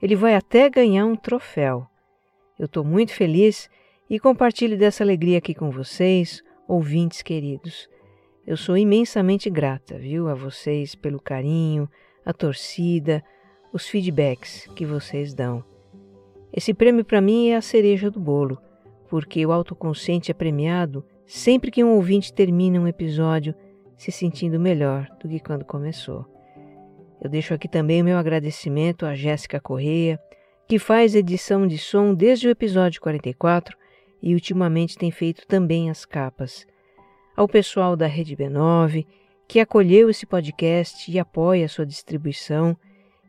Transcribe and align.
Ele 0.00 0.16
vai 0.16 0.34
até 0.34 0.70
ganhar 0.70 1.04
um 1.06 1.16
troféu. 1.16 1.86
Eu 2.58 2.66
estou 2.66 2.84
muito 2.84 3.12
feliz 3.12 3.68
e 4.08 4.18
compartilho 4.18 4.78
dessa 4.78 5.04
alegria 5.04 5.38
aqui 5.38 5.54
com 5.54 5.70
vocês, 5.70 6.42
ouvintes 6.68 7.22
queridos. 7.22 7.88
Eu 8.46 8.56
sou 8.56 8.76
imensamente 8.76 9.48
grata, 9.48 9.98
viu, 9.98 10.28
a 10.28 10.34
vocês 10.34 10.94
pelo 10.94 11.18
carinho, 11.20 11.88
a 12.24 12.32
torcida, 12.32 13.24
os 13.72 13.88
feedbacks 13.88 14.68
que 14.76 14.84
vocês 14.84 15.32
dão. 15.32 15.64
Esse 16.52 16.74
prêmio 16.74 17.04
para 17.04 17.20
mim 17.20 17.48
é 17.48 17.56
a 17.56 17.62
cereja 17.62 18.10
do 18.10 18.20
bolo, 18.20 18.58
porque 19.08 19.44
o 19.44 19.52
autoconsciente 19.52 20.30
é 20.30 20.34
premiado 20.34 21.04
sempre 21.26 21.70
que 21.70 21.82
um 21.82 21.94
ouvinte 21.94 22.32
termina 22.32 22.80
um 22.80 22.88
episódio 22.88 23.54
se 23.96 24.12
sentindo 24.12 24.60
melhor 24.60 25.08
do 25.20 25.28
que 25.28 25.40
quando 25.40 25.64
começou. 25.64 26.26
Eu 27.20 27.28
deixo 27.28 27.52
aqui 27.52 27.68
também 27.68 28.00
o 28.00 28.04
meu 28.04 28.16
agradecimento 28.16 29.04
a 29.04 29.14
Jéssica 29.14 29.60
Correia, 29.60 30.20
que 30.66 30.78
faz 30.78 31.14
edição 31.14 31.66
de 31.66 31.78
som 31.78 32.14
desde 32.14 32.46
o 32.46 32.50
episódio 32.50 33.00
44 33.00 33.77
e 34.22 34.34
ultimamente 34.34 34.98
tem 34.98 35.10
feito 35.10 35.46
também 35.46 35.90
as 35.90 36.04
capas. 36.04 36.66
Ao 37.36 37.48
pessoal 37.48 37.96
da 37.96 38.06
Rede 38.06 38.36
B9, 38.36 39.06
que 39.46 39.60
acolheu 39.60 40.10
esse 40.10 40.26
podcast 40.26 41.10
e 41.10 41.18
apoia 41.18 41.64
a 41.64 41.68
sua 41.68 41.86
distribuição, 41.86 42.76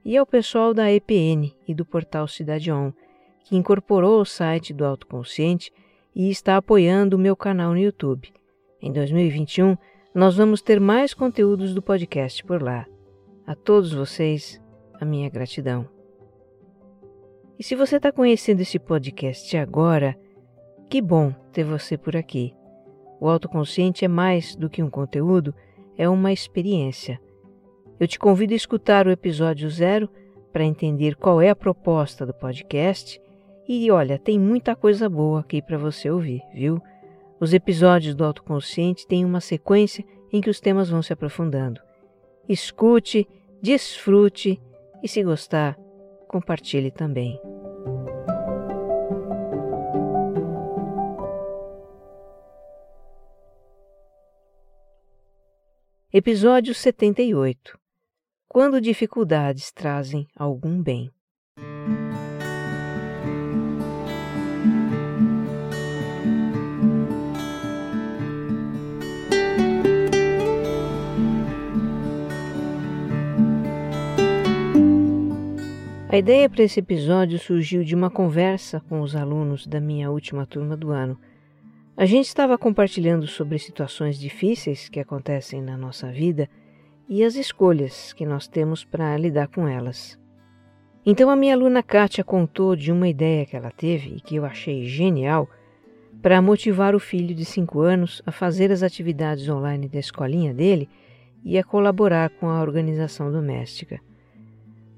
e 0.04 0.18
ao 0.18 0.26
pessoal 0.26 0.74
da 0.74 0.92
EPN 0.92 1.54
e 1.68 1.74
do 1.74 1.86
portal 1.86 2.28
Cidade 2.28 2.72
On, 2.72 2.92
que 3.44 3.56
incorporou 3.56 4.22
o 4.22 4.26
site 4.26 4.74
do 4.74 4.86
Autoconsciente 4.86 5.72
e 6.16 6.30
está 6.30 6.58
apoiando 6.58 7.16
o 7.16 7.20
meu 7.20 7.36
canal 7.36 7.72
no 7.72 7.80
YouTube. 7.80 8.34
Em 8.82 8.92
2021, 8.92 9.78
nós 10.14 10.36
vamos 10.36 10.62
ter 10.62 10.80
mais 10.80 11.14
conteúdos 11.14 11.74
do 11.74 11.82
podcast 11.82 12.44
por 12.44 12.62
lá. 12.62 12.86
A 13.46 13.56
todos 13.56 13.94
vocês, 13.94 14.62
a 15.00 15.06
minha 15.06 15.30
gratidão. 15.30 15.88
E 17.58 17.64
se 17.64 17.76
você 17.76 17.98
está 17.98 18.12
conhecendo 18.12 18.62
esse 18.62 18.80
podcast 18.80 19.56
agora, 19.58 20.18
que 20.90 21.02
bom 21.02 21.32
ter 21.54 21.64
você 21.64 21.98
por 21.98 22.18
aqui. 22.18 22.54
O 23.20 23.30
autoconsciente 23.30 24.04
é 24.04 24.08
mais 24.08 24.56
do 24.56 24.70
que 24.70 24.82
um 24.82 24.90
conteúdo, 24.90 25.54
é 25.96 26.10
uma 26.10 26.34
experiência. 26.34 27.20
Eu 28.00 28.08
te 28.08 28.18
convido 28.18 28.54
a 28.54 28.56
escutar 28.56 29.06
o 29.06 29.12
episódio 29.12 29.70
zero 29.70 30.10
para 30.52 30.64
entender 30.64 31.16
qual 31.16 31.42
é 31.42 31.50
a 31.50 31.56
proposta 31.56 32.26
do 32.26 32.34
podcast. 32.34 33.22
E 33.68 33.92
olha, 33.92 34.18
tem 34.18 34.40
muita 34.40 34.76
coisa 34.76 35.08
boa 35.08 35.42
aqui 35.42 35.62
para 35.62 35.78
você 35.78 36.10
ouvir, 36.10 36.42
viu? 36.54 36.82
Os 37.40 37.54
episódios 37.54 38.16
do 38.16 38.26
autoconsciente 38.26 39.06
têm 39.06 39.24
uma 39.24 39.42
sequência 39.42 40.04
em 40.34 40.42
que 40.42 40.50
os 40.50 40.60
temas 40.60 40.90
vão 40.90 41.04
se 41.04 41.14
aprofundando. 41.14 41.80
Escute, 42.48 43.28
desfrute 43.62 44.60
e, 45.04 45.08
se 45.08 45.24
gostar, 45.24 45.78
compartilhe 46.28 46.90
também. 46.90 47.40
Episódio 56.22 56.76
78 56.76 57.80
Quando 58.46 58.82
dificuldades 58.82 59.72
trazem 59.72 60.28
algum 60.36 60.84
bem. 60.84 61.10
A 76.10 76.18
ideia 76.18 76.50
para 76.50 76.64
esse 76.64 76.82
episódio 76.82 77.40
surgiu 77.40 77.82
de 77.82 77.96
uma 77.96 78.10
conversa 78.10 78.82
com 78.90 79.00
os 79.00 79.16
alunos 79.16 79.66
da 79.66 79.80
minha 79.80 80.12
última 80.12 80.46
turma 80.46 80.76
do 80.76 80.92
ano 80.92 81.18
a 82.00 82.06
gente 82.06 82.28
estava 82.28 82.58
compartilhando 82.58 83.28
sobre 83.28 83.60
situações 83.60 84.18
difíceis 84.18 84.88
que 84.88 85.02
acontecem 85.02 85.62
na 85.62 85.76
nossa 85.76 86.10
vida 86.10 86.50
e 87.10 87.26
as 87.26 87.36
escolhas 87.36 88.14
que 88.14 88.26
nós 88.26 88.48
temos 88.48 88.86
para 88.86 89.18
lidar 89.18 89.50
com 89.50 89.68
elas. 89.68 90.18
Então 91.06 91.30
a 91.30 91.36
minha 91.36 91.54
aluna 91.54 91.84
Kátia 91.84 92.24
contou 92.24 92.74
de 92.74 92.90
uma 92.90 93.10
ideia 93.10 93.46
que 93.46 93.54
ela 93.54 93.70
teve 93.70 94.16
e 94.16 94.22
que 94.22 94.38
eu 94.38 94.46
achei 94.46 94.86
genial 94.86 95.50
para 96.22 96.42
motivar 96.42 96.96
o 96.96 97.02
filho 97.02 97.36
de 97.36 97.44
5 97.44 97.82
anos 97.82 98.22
a 98.26 98.32
fazer 98.32 98.72
as 98.72 98.82
atividades 98.82 99.50
online 99.50 99.90
da 99.90 100.00
escolinha 100.00 100.54
dele 100.54 100.88
e 101.44 101.58
a 101.58 101.66
colaborar 101.66 102.30
com 102.30 102.48
a 102.48 102.62
organização 102.62 103.30
doméstica. 103.30 104.00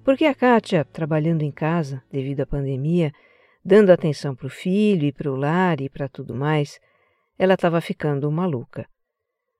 Porque 0.04 0.26
a 0.26 0.36
Kátia, 0.36 0.86
trabalhando 0.86 1.42
em 1.42 1.52
casa 1.52 2.04
devido 2.12 2.42
à 2.42 2.46
pandemia, 2.46 3.12
dando 3.66 3.90
atenção 3.90 4.36
para 4.36 4.46
o 4.46 4.52
filho 4.52 5.06
e 5.06 5.12
para 5.12 5.32
o 5.32 5.36
lar 5.36 5.82
e 5.82 5.90
para 5.90 6.08
tudo 6.08 6.36
mais, 6.36 6.80
ela 7.42 7.56
estava 7.56 7.82
ficando 7.82 8.32
maluca. 8.32 8.88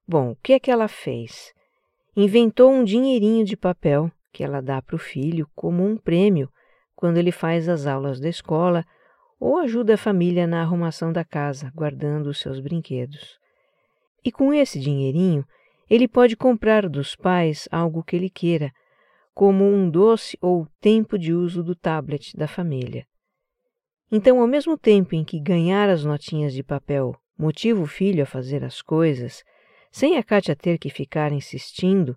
Bom, 0.08 0.34
o 0.34 0.36
que 0.36 0.54
é 0.54 0.60
que 0.60 0.70
ela 0.70 0.88
fez? 0.88 1.52
Inventou 2.16 2.72
um 2.72 2.84
dinheirinho 2.84 3.44
de 3.44 3.58
papel 3.58 4.12
que 4.32 4.44
ela 4.44 4.62
dá 4.62 4.84
para 4.84 4.96
o 4.96 5.00
filho 5.00 5.50
como 5.56 5.84
um 5.84 5.98
prêmio 5.98 6.48
quando 6.96 7.18
ele 7.18 7.32
faz 7.32 7.68
as 7.68 7.88
aulas 7.88 8.20
da 8.20 8.30
escola 8.30 8.86
ou 9.40 9.58
ajuda 9.58 9.96
a 9.96 9.98
família 9.98 10.46
na 10.46 10.62
arrumação 10.62 11.12
da 11.12 11.26
casa, 11.26 11.72
guardando 11.74 12.28
os 12.28 12.40
seus 12.40 12.60
brinquedos. 12.60 13.40
E 14.24 14.32
com 14.32 14.54
esse 14.54 14.80
dinheirinho, 14.80 15.44
ele 15.90 16.08
pode 16.08 16.38
comprar 16.38 16.88
dos 16.88 17.16
pais 17.16 17.68
algo 17.72 18.04
que 18.04 18.16
ele 18.16 18.30
queira, 18.30 18.72
como 19.34 19.66
um 19.66 19.90
doce 19.90 20.38
ou 20.40 20.68
tempo 20.80 21.18
de 21.18 21.34
uso 21.34 21.64
do 21.64 21.76
tablet 21.76 22.38
da 22.38 22.48
família. 22.48 23.08
Então, 24.12 24.40
ao 24.40 24.46
mesmo 24.46 24.78
tempo 24.78 25.16
em 25.16 25.26
que 25.26 25.40
ganhar 25.40 25.90
as 25.90 26.06
notinhas 26.06 26.54
de 26.54 26.62
papel 26.62 27.16
motiva 27.42 27.82
o 27.82 27.88
filho 27.88 28.22
a 28.22 28.26
fazer 28.28 28.64
as 28.64 28.84
coisas, 28.84 29.44
sem 29.92 30.16
a 30.16 30.24
Kátia 30.24 30.56
ter 30.56 30.78
que 30.78 30.92
ficar 30.92 31.32
insistindo, 31.32 32.16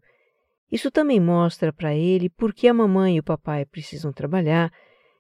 isso 0.70 0.90
também 0.90 1.18
mostra 1.18 1.72
para 1.72 1.94
ele 1.94 2.28
por 2.28 2.52
que 2.52 2.68
a 2.68 2.74
mamãe 2.74 3.16
e 3.16 3.20
o 3.20 3.24
papai 3.24 3.64
precisam 3.64 4.12
trabalhar 4.12 4.70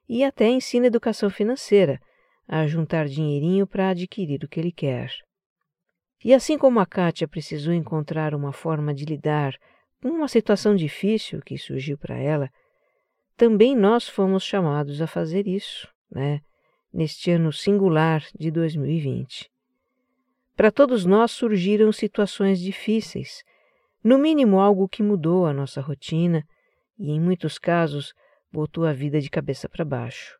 e 0.06 0.22
até 0.22 0.46
ensina 0.48 0.88
educação 0.88 1.30
financeira, 1.30 1.98
a 2.46 2.66
juntar 2.66 3.06
dinheirinho 3.06 3.66
para 3.66 3.88
adquirir 3.88 4.44
o 4.44 4.48
que 4.48 4.60
ele 4.60 4.70
quer. 4.70 5.10
E 6.22 6.34
assim 6.34 6.58
como 6.58 6.80
a 6.80 6.86
Kátia 6.86 7.26
precisou 7.26 7.72
encontrar 7.72 8.34
uma 8.34 8.52
forma 8.52 8.92
de 8.92 9.06
lidar 9.06 9.54
com 10.02 10.08
uma 10.08 10.28
situação 10.28 10.76
difícil 10.76 11.40
que 11.40 11.56
surgiu 11.56 11.96
para 11.96 12.18
ela, 12.18 12.50
também 13.38 13.74
nós 13.74 14.06
fomos 14.06 14.44
chamados 14.44 15.00
a 15.00 15.06
fazer 15.06 15.48
isso, 15.48 15.88
né? 16.10 16.40
Neste 16.92 17.30
ano 17.30 17.50
singular 17.50 18.22
de 18.38 18.50
2020. 18.50 19.53
Para 20.56 20.70
todos 20.70 21.04
nós 21.04 21.32
surgiram 21.32 21.90
situações 21.90 22.60
difíceis, 22.60 23.42
no 24.02 24.18
mínimo 24.18 24.60
algo 24.60 24.88
que 24.88 25.02
mudou 25.02 25.46
a 25.46 25.52
nossa 25.52 25.80
rotina 25.80 26.46
e, 26.98 27.10
em 27.10 27.20
muitos 27.20 27.58
casos, 27.58 28.12
botou 28.52 28.86
a 28.86 28.92
vida 28.92 29.20
de 29.20 29.28
cabeça 29.28 29.68
para 29.68 29.84
baixo. 29.84 30.38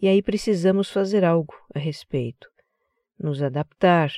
E 0.00 0.08
aí 0.08 0.22
precisamos 0.22 0.90
fazer 0.90 1.24
algo 1.24 1.54
a 1.74 1.78
respeito, 1.78 2.48
nos 3.18 3.42
adaptar, 3.42 4.12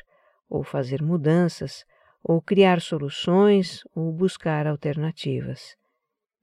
ou 0.49 0.65
fazer 0.65 1.03
mudanças, 1.03 1.85
ou 2.23 2.41
criar 2.41 2.81
soluções, 2.81 3.83
ou 3.95 4.13
buscar 4.13 4.67
alternativas. 4.67 5.77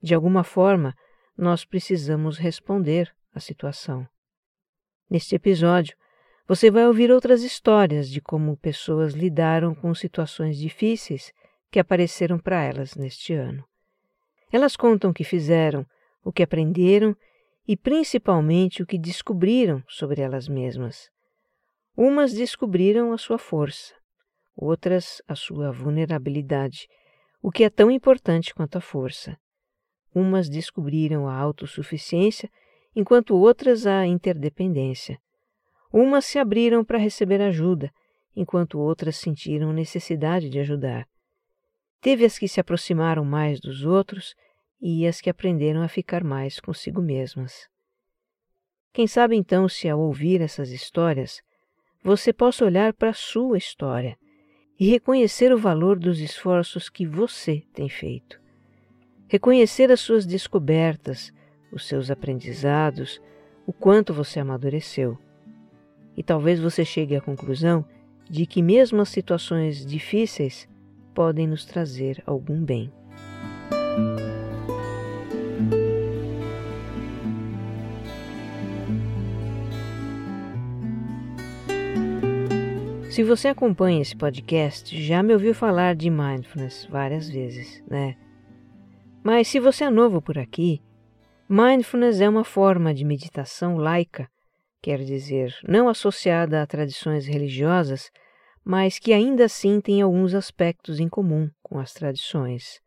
De 0.01 0.13
alguma 0.13 0.44
forma, 0.44 0.94
nós 1.38 1.65
precisamos 1.65 2.38
responder 2.38 3.13
à 3.33 3.39
situação. 3.39 4.07
Neste 5.09 5.35
episódio, 5.35 5.97
você 6.47 6.69
vai 6.69 6.85
ouvir 6.88 7.11
outras 7.11 7.43
histórias 7.43 8.09
de 8.09 8.19
como 8.19 8.57
pessoas 8.57 9.13
lidaram 9.13 9.73
com 9.73 9.93
situações 9.93 10.57
difíceis 10.57 11.31
que 11.71 11.79
apareceram 11.79 12.38
para 12.38 12.61
elas 12.63 12.95
neste 12.95 13.33
ano. 13.33 13.63
Elas 14.51 14.75
contam 14.75 15.11
o 15.11 15.13
que 15.13 15.23
fizeram, 15.23 15.85
o 16.23 16.31
que 16.31 16.43
aprenderam 16.43 17.15
e 17.67 17.77
principalmente 17.77 18.83
o 18.83 18.85
que 18.85 18.97
descobriram 18.97 19.81
sobre 19.88 20.21
elas 20.21 20.47
mesmas. 20.47 21.09
Umas 21.95 22.33
descobriram 22.33 23.13
a 23.13 23.17
sua 23.17 23.37
força, 23.37 23.94
outras 24.55 25.21
a 25.27 25.35
sua 25.35 25.71
vulnerabilidade, 25.71 26.87
o 27.41 27.51
que 27.51 27.63
é 27.63 27.69
tão 27.69 27.89
importante 27.89 28.53
quanto 28.53 28.77
a 28.77 28.81
força. 28.81 29.37
Umas 30.13 30.49
descobriram 30.49 31.27
a 31.27 31.35
autossuficiência, 31.35 32.49
enquanto 32.95 33.35
outras 33.35 33.87
a 33.87 34.05
interdependência. 34.05 35.17
Umas 35.91 36.25
se 36.25 36.39
abriram 36.39 36.83
para 36.83 36.97
receber 36.97 37.41
ajuda, 37.41 37.91
enquanto 38.35 38.79
outras 38.79 39.17
sentiram 39.17 39.73
necessidade 39.73 40.49
de 40.49 40.59
ajudar. 40.59 41.07
Teve 41.99 42.25
as 42.25 42.39
que 42.39 42.47
se 42.47 42.59
aproximaram 42.59 43.25
mais 43.25 43.59
dos 43.59 43.83
outros 43.83 44.33
e 44.81 45.05
as 45.05 45.21
que 45.21 45.29
aprenderam 45.29 45.83
a 45.83 45.88
ficar 45.88 46.23
mais 46.23 46.59
consigo 46.59 47.01
mesmas. 47.01 47.67
Quem 48.93 49.05
sabe 49.05 49.35
então 49.35 49.69
se 49.69 49.88
ao 49.88 49.99
ouvir 49.99 50.41
essas 50.41 50.71
histórias 50.71 51.41
você 52.03 52.33
possa 52.33 52.65
olhar 52.65 52.94
para 52.94 53.09
a 53.09 53.13
sua 53.13 53.57
história 53.57 54.17
e 54.79 54.89
reconhecer 54.89 55.53
o 55.53 55.57
valor 55.57 55.99
dos 55.99 56.19
esforços 56.19 56.89
que 56.89 57.05
você 57.05 57.63
tem 57.73 57.87
feito. 57.87 58.41
Reconhecer 59.27 59.91
as 59.91 59.99
suas 59.99 60.25
descobertas, 60.25 61.31
os 61.71 61.87
seus 61.87 62.09
aprendizados, 62.09 63.21
o 63.67 63.71
quanto 63.71 64.13
você 64.13 64.39
amadureceu. 64.39 65.17
E 66.15 66.23
talvez 66.23 66.59
você 66.59 66.83
chegue 66.83 67.15
à 67.15 67.21
conclusão 67.21 67.85
de 68.29 68.45
que, 68.45 68.61
mesmo 68.61 69.01
as 69.01 69.09
situações 69.09 69.85
difíceis, 69.85 70.67
podem 71.13 71.47
nos 71.47 71.65
trazer 71.65 72.21
algum 72.25 72.63
bem. 72.63 72.91
Se 83.11 83.23
você 83.23 83.49
acompanha 83.49 84.01
esse 84.01 84.15
podcast, 84.15 84.97
já 85.03 85.21
me 85.21 85.33
ouviu 85.33 85.53
falar 85.53 85.95
de 85.95 86.09
mindfulness 86.09 86.87
várias 86.89 87.29
vezes, 87.29 87.83
né? 87.85 88.15
Mas 89.21 89.49
se 89.49 89.59
você 89.59 89.83
é 89.83 89.89
novo 89.89 90.21
por 90.21 90.37
aqui, 90.39 90.81
mindfulness 91.49 92.21
é 92.21 92.29
uma 92.29 92.45
forma 92.45 92.93
de 92.93 93.03
meditação 93.03 93.75
laica, 93.75 94.31
quer 94.81 95.04
dizer, 95.04 95.56
não 95.68 95.88
associada 95.88 96.62
a 96.62 96.68
tradições 96.68 97.28
religiosas, 97.28 98.12
mas 98.63 98.98
que 98.98 99.13
ainda 99.13 99.45
assim 99.45 99.80
tem 99.80 100.01
alguns 100.01 100.33
aspectos 100.33 101.00
em 101.00 101.07
comum 101.07 101.50
com 101.62 101.80
as 101.80 101.94
tradições. 101.94 102.81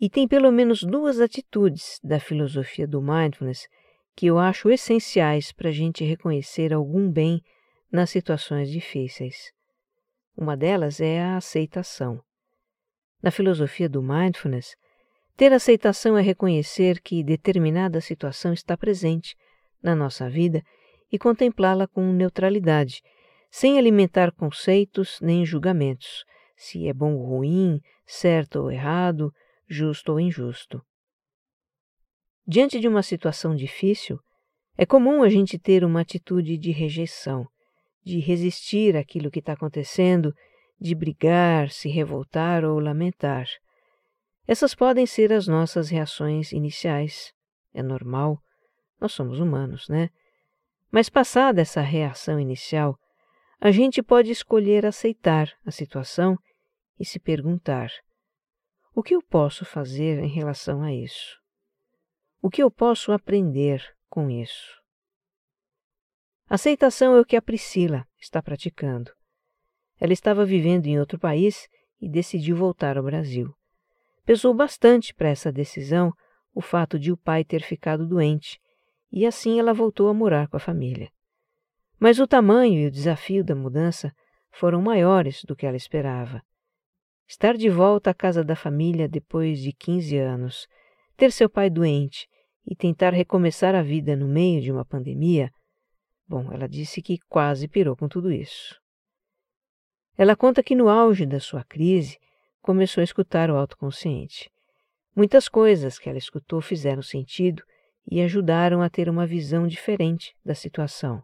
E 0.00 0.08
tem 0.08 0.28
pelo 0.28 0.52
menos 0.52 0.82
duas 0.82 1.20
atitudes 1.20 1.98
da 2.02 2.20
filosofia 2.20 2.86
do 2.86 3.02
mindfulness 3.02 3.66
que 4.14 4.26
eu 4.26 4.38
acho 4.38 4.70
essenciais 4.70 5.52
para 5.52 5.68
a 5.68 5.72
gente 5.72 6.04
reconhecer 6.04 6.72
algum 6.72 7.10
bem 7.10 7.42
nas 7.90 8.10
situações 8.10 8.70
difíceis. 8.70 9.52
Uma 10.36 10.56
delas 10.56 11.00
é 11.00 11.20
a 11.20 11.36
aceitação. 11.36 12.20
Na 13.20 13.30
filosofia 13.30 13.88
do 13.88 14.02
mindfulness, 14.02 14.76
ter 15.36 15.52
aceitação 15.52 16.16
é 16.16 16.20
reconhecer 16.20 17.00
que 17.00 17.24
determinada 17.24 18.00
situação 18.00 18.52
está 18.52 18.76
presente 18.76 19.36
na 19.82 19.94
nossa 19.94 20.28
vida 20.28 20.62
e 21.10 21.18
contemplá-la 21.18 21.86
com 21.86 22.12
neutralidade 22.12 23.00
sem 23.50 23.78
alimentar 23.78 24.32
conceitos 24.32 25.18
nem 25.20 25.44
julgamentos, 25.44 26.24
se 26.56 26.86
é 26.86 26.92
bom 26.92 27.14
ou 27.14 27.26
ruim, 27.26 27.80
certo 28.06 28.60
ou 28.60 28.70
errado, 28.70 29.32
justo 29.68 30.12
ou 30.12 30.20
injusto. 30.20 30.82
Diante 32.46 32.80
de 32.80 32.88
uma 32.88 33.02
situação 33.02 33.54
difícil, 33.54 34.18
é 34.76 34.86
comum 34.86 35.22
a 35.22 35.28
gente 35.28 35.58
ter 35.58 35.84
uma 35.84 36.00
atitude 36.00 36.56
de 36.56 36.70
rejeição, 36.70 37.46
de 38.04 38.18
resistir 38.20 38.96
àquilo 38.96 39.30
que 39.30 39.40
está 39.40 39.52
acontecendo, 39.52 40.32
de 40.80 40.94
brigar, 40.94 41.70
se 41.70 41.88
revoltar 41.88 42.64
ou 42.64 42.78
lamentar. 42.78 43.46
Essas 44.46 44.74
podem 44.74 45.04
ser 45.04 45.32
as 45.32 45.46
nossas 45.46 45.90
reações 45.90 46.52
iniciais. 46.52 47.32
É 47.74 47.82
normal, 47.82 48.38
nós 49.00 49.12
somos 49.12 49.40
humanos, 49.40 49.88
né? 49.88 50.10
Mas 50.90 51.08
passada 51.08 51.60
essa 51.60 51.80
reação 51.80 52.40
inicial, 52.40 52.98
a 53.60 53.70
gente 53.70 54.02
pode 54.02 54.30
escolher 54.30 54.86
aceitar 54.86 55.52
a 55.64 55.70
situação 55.70 56.36
e 56.98 57.04
se 57.04 57.18
perguntar: 57.18 57.90
o 58.94 59.02
que 59.02 59.14
eu 59.14 59.22
posso 59.22 59.64
fazer 59.64 60.18
em 60.18 60.28
relação 60.28 60.82
a 60.82 60.92
isso? 60.92 61.38
O 62.40 62.48
que 62.48 62.62
eu 62.62 62.70
posso 62.70 63.12
aprender 63.12 63.82
com 64.08 64.30
isso? 64.30 64.78
Aceitação 66.48 67.14
é 67.16 67.20
o 67.20 67.24
que 67.24 67.36
a 67.36 67.42
Priscila 67.42 68.06
está 68.18 68.40
praticando. 68.40 69.12
Ela 70.00 70.12
estava 70.12 70.44
vivendo 70.44 70.86
em 70.86 70.98
outro 70.98 71.18
país 71.18 71.68
e 72.00 72.08
decidiu 72.08 72.56
voltar 72.56 72.96
ao 72.96 73.04
Brasil. 73.04 73.52
Pesou 74.24 74.54
bastante 74.54 75.12
para 75.12 75.28
essa 75.28 75.52
decisão 75.52 76.12
o 76.54 76.60
fato 76.60 76.98
de 76.98 77.12
o 77.12 77.16
pai 77.16 77.44
ter 77.44 77.62
ficado 77.62 78.06
doente, 78.06 78.60
e 79.10 79.26
assim 79.26 79.58
ela 79.58 79.72
voltou 79.72 80.08
a 80.08 80.14
morar 80.14 80.48
com 80.48 80.56
a 80.56 80.60
família. 80.60 81.10
Mas 81.98 82.18
o 82.18 82.26
tamanho 82.26 82.80
e 82.80 82.86
o 82.86 82.90
desafio 82.90 83.42
da 83.42 83.54
mudança 83.54 84.12
foram 84.50 84.80
maiores 84.80 85.42
do 85.44 85.56
que 85.56 85.66
ela 85.66 85.76
esperava. 85.76 86.42
Estar 87.26 87.56
de 87.56 87.68
volta 87.68 88.10
à 88.10 88.14
casa 88.14 88.42
da 88.44 88.56
família 88.56 89.08
depois 89.08 89.60
de 89.60 89.72
15 89.72 90.16
anos, 90.16 90.66
ter 91.16 91.32
seu 91.32 91.50
pai 91.50 91.68
doente 91.68 92.28
e 92.66 92.76
tentar 92.76 93.12
recomeçar 93.12 93.74
a 93.74 93.82
vida 93.82 94.14
no 94.16 94.28
meio 94.28 94.60
de 94.60 94.70
uma 94.70 94.84
pandemia, 94.84 95.50
bom, 96.26 96.52
ela 96.52 96.68
disse 96.68 97.02
que 97.02 97.18
quase 97.28 97.66
pirou 97.66 97.96
com 97.96 98.08
tudo 98.08 98.30
isso. 98.30 98.78
Ela 100.16 100.36
conta 100.36 100.62
que 100.62 100.74
no 100.74 100.88
auge 100.88 101.24
da 101.24 101.40
sua 101.40 101.64
crise 101.64 102.18
começou 102.60 103.00
a 103.00 103.04
escutar 103.04 103.50
o 103.50 103.56
autoconsciente. 103.56 104.50
Muitas 105.14 105.48
coisas 105.48 105.98
que 105.98 106.08
ela 106.08 106.18
escutou 106.18 106.60
fizeram 106.60 107.02
sentido 107.02 107.62
e 108.10 108.20
ajudaram 108.20 108.80
a 108.82 108.88
ter 108.88 109.08
uma 109.08 109.26
visão 109.26 109.66
diferente 109.66 110.34
da 110.44 110.54
situação. 110.54 111.22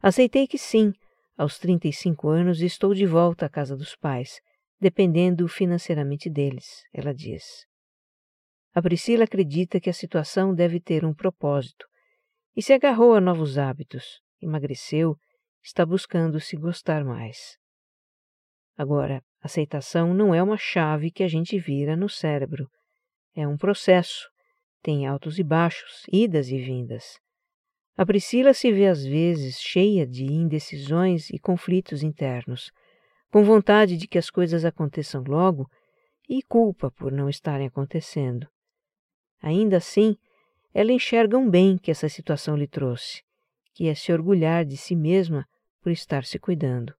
Aceitei 0.00 0.46
que 0.46 0.58
sim, 0.58 0.92
aos 1.36 1.58
35 1.58 2.28
anos 2.28 2.60
estou 2.60 2.94
de 2.94 3.06
volta 3.06 3.46
à 3.46 3.48
casa 3.48 3.76
dos 3.76 3.96
pais, 3.96 4.40
dependendo 4.80 5.48
financeiramente 5.48 6.28
deles, 6.30 6.84
ela 6.92 7.14
diz. 7.14 7.66
A 8.74 8.82
Priscila 8.82 9.24
acredita 9.24 9.80
que 9.80 9.90
a 9.90 9.92
situação 9.92 10.54
deve 10.54 10.80
ter 10.80 11.04
um 11.04 11.14
propósito 11.14 11.86
e 12.54 12.62
se 12.62 12.72
agarrou 12.72 13.14
a 13.14 13.20
novos 13.20 13.58
hábitos, 13.58 14.20
emagreceu, 14.40 15.16
está 15.62 15.84
buscando 15.84 16.38
se 16.38 16.56
gostar 16.56 17.04
mais. 17.04 17.56
Agora, 18.76 19.22
aceitação 19.40 20.14
não 20.14 20.34
é 20.34 20.42
uma 20.42 20.56
chave 20.56 21.10
que 21.10 21.24
a 21.24 21.28
gente 21.28 21.58
vira 21.58 21.96
no 21.96 22.08
cérebro. 22.08 22.68
É 23.34 23.46
um 23.46 23.56
processo, 23.56 24.28
tem 24.88 25.06
altos 25.06 25.38
e 25.38 25.42
baixos, 25.42 26.06
idas 26.10 26.48
e 26.48 26.56
vindas. 26.56 27.20
A 27.94 28.06
Priscila 28.06 28.54
se 28.54 28.72
vê 28.72 28.86
às 28.86 29.04
vezes 29.04 29.60
cheia 29.60 30.06
de 30.06 30.24
indecisões 30.24 31.28
e 31.28 31.38
conflitos 31.38 32.02
internos, 32.02 32.72
com 33.30 33.44
vontade 33.44 33.98
de 33.98 34.08
que 34.08 34.16
as 34.16 34.30
coisas 34.30 34.64
aconteçam 34.64 35.22
logo 35.28 35.68
e 36.26 36.42
culpa 36.42 36.90
por 36.90 37.12
não 37.12 37.28
estarem 37.28 37.66
acontecendo. 37.66 38.48
Ainda 39.42 39.76
assim, 39.76 40.16
ela 40.72 40.90
enxerga 40.90 41.36
um 41.36 41.50
bem 41.50 41.76
que 41.76 41.90
essa 41.90 42.08
situação 42.08 42.56
lhe 42.56 42.66
trouxe, 42.66 43.22
que 43.74 43.88
é 43.88 43.94
se 43.94 44.10
orgulhar 44.10 44.64
de 44.64 44.78
si 44.78 44.96
mesma 44.96 45.46
por 45.82 45.92
estar 45.92 46.24
se 46.24 46.38
cuidando. 46.38 46.94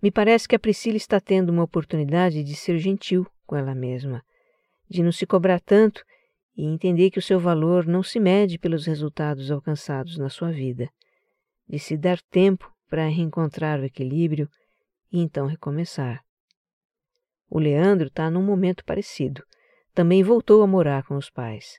Me 0.00 0.12
parece 0.12 0.46
que 0.46 0.54
a 0.54 0.60
Priscila 0.60 0.96
está 0.96 1.18
tendo 1.18 1.50
uma 1.50 1.64
oportunidade 1.64 2.44
de 2.44 2.54
ser 2.54 2.78
gentil 2.78 3.26
com 3.44 3.56
ela 3.56 3.74
mesma, 3.74 4.22
de 4.88 5.02
não 5.02 5.10
se 5.10 5.26
cobrar 5.26 5.58
tanto 5.58 6.04
e 6.56 6.64
entender 6.64 7.10
que 7.10 7.18
o 7.18 7.22
seu 7.22 7.40
valor 7.40 7.86
não 7.86 8.02
se 8.02 8.20
mede 8.20 8.58
pelos 8.58 8.86
resultados 8.86 9.50
alcançados 9.50 10.18
na 10.18 10.28
sua 10.28 10.52
vida, 10.52 10.88
de 11.68 11.78
se 11.78 11.96
dar 11.96 12.20
tempo 12.30 12.72
para 12.88 13.08
reencontrar 13.08 13.80
o 13.80 13.84
equilíbrio 13.84 14.48
e 15.10 15.20
então 15.20 15.46
recomeçar. 15.46 16.22
O 17.48 17.58
Leandro 17.58 18.08
está 18.08 18.30
num 18.30 18.42
momento 18.42 18.84
parecido. 18.84 19.42
Também 19.94 20.22
voltou 20.22 20.62
a 20.62 20.66
morar 20.66 21.04
com 21.04 21.16
os 21.16 21.28
pais. 21.28 21.78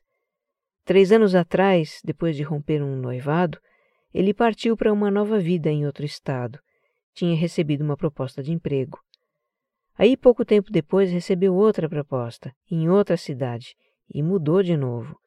Três 0.86 1.12
anos 1.12 1.34
atrás, 1.34 2.00
depois 2.04 2.36
de 2.36 2.44
romper 2.44 2.84
um 2.84 2.96
noivado, 2.96 3.60
ele 4.14 4.34
partiu 4.34 4.78
para 4.78 4.94
uma 4.94 5.10
nova 5.10 5.40
vida 5.40 5.72
em 5.72 5.86
outro 5.86 6.06
estado. 6.06 6.60
Tinha 7.14 7.36
recebido 7.36 7.84
uma 7.84 7.98
proposta 7.98 8.44
de 8.44 8.52
emprego. 8.52 9.00
Aí, 9.98 10.16
pouco 10.18 10.46
tempo 10.46 10.72
depois, 10.72 11.12
recebeu 11.12 11.56
outra 11.56 11.90
proposta, 11.90 12.54
em 12.70 12.90
outra 12.90 13.18
cidade, 13.18 13.76
e 14.10 14.24
mudou 14.24 14.64
de 14.64 14.76
novo. 14.78 15.20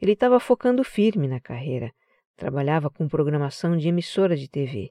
Ele 0.00 0.12
estava 0.12 0.38
focando 0.38 0.84
firme 0.84 1.26
na 1.26 1.40
carreira, 1.40 1.92
trabalhava 2.36 2.88
com 2.88 3.08
programação 3.08 3.76
de 3.76 3.88
emissora 3.88 4.36
de 4.36 4.48
TV. 4.48 4.90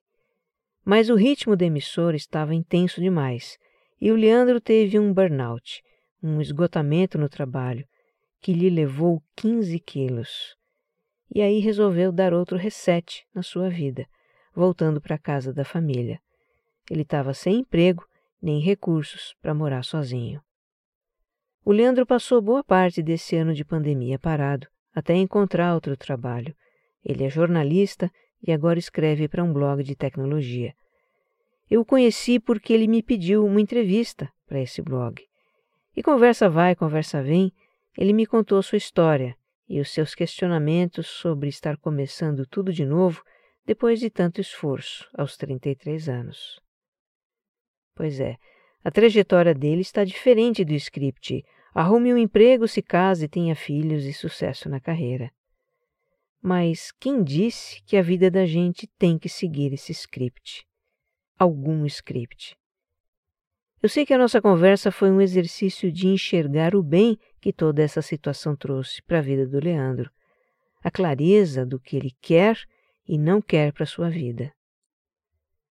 Mas 0.83 1.09
o 1.09 1.15
ritmo 1.15 1.55
da 1.55 1.65
emissora 1.65 2.15
estava 2.15 2.53
intenso 2.53 3.01
demais 3.01 3.57
e 3.99 4.11
o 4.11 4.15
Leandro 4.15 4.61
teve 4.61 4.99
um 4.99 5.13
burnout, 5.13 5.81
um 6.21 6.41
esgotamento 6.41 7.17
no 7.17 7.29
trabalho, 7.29 7.87
que 8.41 8.53
lhe 8.53 8.69
levou 8.69 9.21
15 9.35 9.79
quilos. 9.79 10.55
E 11.33 11.41
aí 11.41 11.59
resolveu 11.59 12.11
dar 12.11 12.33
outro 12.33 12.57
reset 12.57 13.25
na 13.33 13.43
sua 13.43 13.69
vida, 13.69 14.05
voltando 14.53 15.01
para 15.01 15.15
a 15.15 15.19
casa 15.19 15.53
da 15.53 15.65
família. 15.65 16.19
Ele 16.89 17.01
estava 17.01 17.33
sem 17.33 17.59
emprego 17.59 18.05
nem 18.41 18.59
recursos 18.59 19.35
para 19.41 19.53
morar 19.53 19.83
sozinho. 19.83 20.41
O 21.67 21.73
Leandro 21.73 22.05
passou 22.05 22.41
boa 22.41 22.63
parte 22.63 23.03
desse 23.03 23.35
ano 23.35 23.53
de 23.53 23.65
pandemia 23.65 24.17
parado, 24.17 24.69
até 24.95 25.15
encontrar 25.15 25.73
outro 25.73 25.97
trabalho. 25.97 26.55
Ele 27.03 27.25
é 27.25 27.29
jornalista 27.29 28.09
e 28.41 28.53
agora 28.53 28.79
escreve 28.79 29.27
para 29.27 29.43
um 29.43 29.51
blog 29.51 29.83
de 29.83 29.93
tecnologia. 29.93 30.73
Eu 31.69 31.81
o 31.81 31.85
conheci 31.85 32.39
porque 32.39 32.71
ele 32.71 32.87
me 32.87 33.03
pediu 33.03 33.45
uma 33.45 33.59
entrevista 33.59 34.31
para 34.47 34.61
esse 34.61 34.81
blog. 34.81 35.21
E 35.93 36.01
conversa 36.01 36.49
vai, 36.49 36.73
conversa 36.73 37.21
vem, 37.21 37.51
ele 37.97 38.13
me 38.13 38.25
contou 38.25 38.63
sua 38.63 38.77
história 38.77 39.35
e 39.67 39.81
os 39.81 39.91
seus 39.91 40.15
questionamentos 40.15 41.05
sobre 41.07 41.49
estar 41.49 41.75
começando 41.75 42.45
tudo 42.45 42.71
de 42.71 42.85
novo 42.85 43.21
depois 43.65 43.99
de 43.99 44.09
tanto 44.09 44.39
esforço, 44.39 45.05
aos 45.13 45.35
33 45.35 46.07
anos. 46.07 46.61
Pois 47.93 48.21
é, 48.21 48.37
a 48.85 48.89
trajetória 48.89 49.53
dele 49.53 49.81
está 49.81 50.05
diferente 50.05 50.63
do 50.63 50.71
script. 50.71 51.43
Arrume 51.79 52.11
um 52.13 52.17
emprego, 52.17 52.67
se 52.67 52.81
case, 52.81 53.27
tenha 53.27 53.55
filhos 53.55 54.05
e 54.05 54.13
sucesso 54.13 54.67
na 54.67 54.79
carreira. 54.79 55.31
Mas 56.41 56.91
quem 56.91 57.23
disse 57.23 57.83
que 57.83 57.95
a 57.97 58.01
vida 58.01 58.31
da 58.31 58.45
gente 58.45 58.87
tem 58.97 59.19
que 59.19 59.29
seguir 59.29 59.73
esse 59.73 59.91
script? 59.91 60.65
algum 61.37 61.85
script. 61.85 62.57
Eu 63.81 63.89
sei 63.89 64.05
que 64.05 64.13
a 64.13 64.17
nossa 64.17 64.41
conversa 64.41 64.91
foi 64.91 65.11
um 65.11 65.21
exercício 65.21 65.91
de 65.91 66.07
enxergar 66.07 66.75
o 66.75 66.81
bem 66.81 67.17
que 67.39 67.53
toda 67.53 67.83
essa 67.83 68.01
situação 68.01 68.55
trouxe 68.55 69.01
para 69.03 69.19
a 69.19 69.21
vida 69.21 69.45
do 69.45 69.59
Leandro, 69.59 70.09
a 70.83 70.89
clareza 70.89 71.63
do 71.63 71.79
que 71.79 71.95
ele 71.95 72.11
quer 72.19 72.59
e 73.07 73.17
não 73.17 73.39
quer 73.39 73.71
para 73.71 73.85
sua 73.85 74.09
vida. 74.09 74.51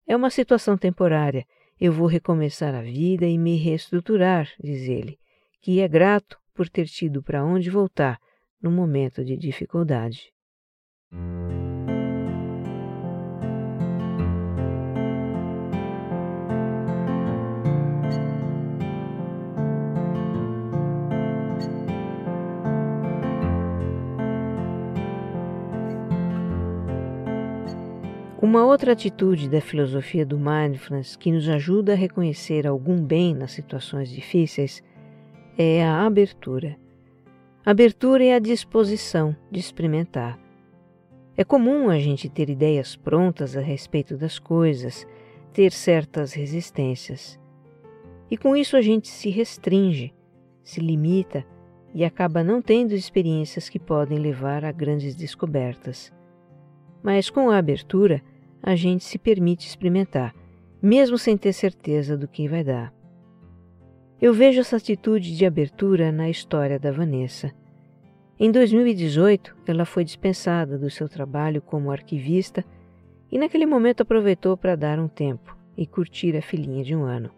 É 0.07 0.17
uma 0.17 0.31
situação 0.31 0.79
temporária. 0.79 1.45
Eu 1.79 1.93
vou 1.93 2.07
recomeçar 2.07 2.75
a 2.75 2.83
vida 2.83 3.27
e 3.27 3.39
me 3.39 3.57
reestruturar, 3.57 4.51
diz 4.59 4.89
ele, 4.89 5.19
que 5.61 5.81
é 5.81 5.89
grato 5.89 6.39
por 6.55 6.69
ter 6.69 6.87
tido 6.87 7.23
para 7.23 7.45
onde 7.45 7.71
voltar 7.71 8.19
no 8.61 8.71
momento 8.71 9.25
de 9.25 9.37
dificuldade. 9.37 10.33
Uma 28.43 28.65
outra 28.65 28.93
atitude 28.93 29.49
da 29.49 29.61
filosofia 29.61 30.27
do 30.27 30.39
mindfulness 30.39 31.15
que 31.15 31.31
nos 31.31 31.49
ajuda 31.49 31.93
a 31.93 31.97
reconhecer 31.97 32.67
algum 32.67 33.01
bem 33.01 33.35
nas 33.35 33.53
situações 33.53 34.11
difíceis 34.11 34.83
é 35.63 35.85
a 35.85 36.07
abertura. 36.07 36.79
Abertura 37.67 38.25
é 38.25 38.35
a 38.35 38.39
disposição 38.39 39.37
de 39.51 39.61
experimentar. 39.61 40.41
É 41.37 41.45
comum 41.45 41.91
a 41.91 41.99
gente 41.99 42.31
ter 42.31 42.49
ideias 42.49 42.97
prontas 42.97 43.55
a 43.55 43.61
respeito 43.61 44.17
das 44.17 44.39
coisas, 44.39 45.07
ter 45.53 45.71
certas 45.71 46.33
resistências. 46.33 47.39
E 48.31 48.39
com 48.39 48.57
isso 48.57 48.75
a 48.75 48.81
gente 48.81 49.09
se 49.09 49.29
restringe, 49.29 50.15
se 50.65 50.81
limita 50.81 51.45
e 51.95 52.07
acaba 52.07 52.43
não 52.43 52.63
tendo 52.63 52.95
experiências 52.95 53.69
que 53.69 53.79
podem 53.79 54.19
levar 54.19 54.65
a 54.65 54.73
grandes 54.73 55.15
descobertas. 55.15 56.11
Mas 57.03 57.29
com 57.29 57.51
a 57.51 57.59
abertura, 57.59 58.23
a 58.63 58.75
gente 58.75 59.05
se 59.05 59.19
permite 59.19 59.67
experimentar, 59.67 60.35
mesmo 60.81 61.19
sem 61.19 61.37
ter 61.37 61.53
certeza 61.53 62.17
do 62.17 62.27
que 62.27 62.49
vai 62.49 62.65
dar. 62.65 63.00
Eu 64.21 64.35
vejo 64.35 64.61
essa 64.61 64.77
atitude 64.77 65.35
de 65.35 65.47
abertura 65.47 66.13
na 66.13 66.29
história 66.29 66.79
da 66.79 66.93
Vanessa. 66.93 67.53
Em 68.39 68.53
2018, 68.53 69.57
ela 69.67 69.87
foi 69.87 70.05
dispensada 70.05 70.77
do 70.77 70.91
seu 70.91 71.09
trabalho 71.09 71.63
como 71.63 71.91
arquivista 71.91 72.63
e 73.33 73.39
naquele 73.39 73.65
momento 73.65 74.03
aproveitou 74.03 74.59
para 74.59 74.77
dar 74.77 74.99
um 74.99 75.09
tempo 75.09 75.57
e 75.75 75.87
curtir 75.87 76.37
a 76.37 76.43
filhinha 76.43 76.85
de 76.85 76.95
um 76.95 77.03
ano. 77.03 77.31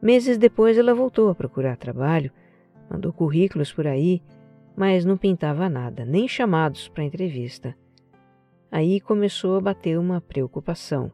Meses 0.00 0.38
depois, 0.38 0.78
ela 0.78 0.94
voltou 0.94 1.28
a 1.28 1.34
procurar 1.34 1.76
trabalho, 1.76 2.32
mandou 2.88 3.12
currículos 3.12 3.70
por 3.70 3.86
aí, 3.86 4.22
mas 4.74 5.04
não 5.04 5.18
pintava 5.18 5.68
nada, 5.68 6.02
nem 6.06 6.26
chamados 6.26 6.88
para 6.88 7.04
entrevista. 7.04 7.76
Aí 8.72 9.00
começou 9.00 9.58
a 9.58 9.60
bater 9.60 9.98
uma 9.98 10.22
preocupação, 10.22 11.12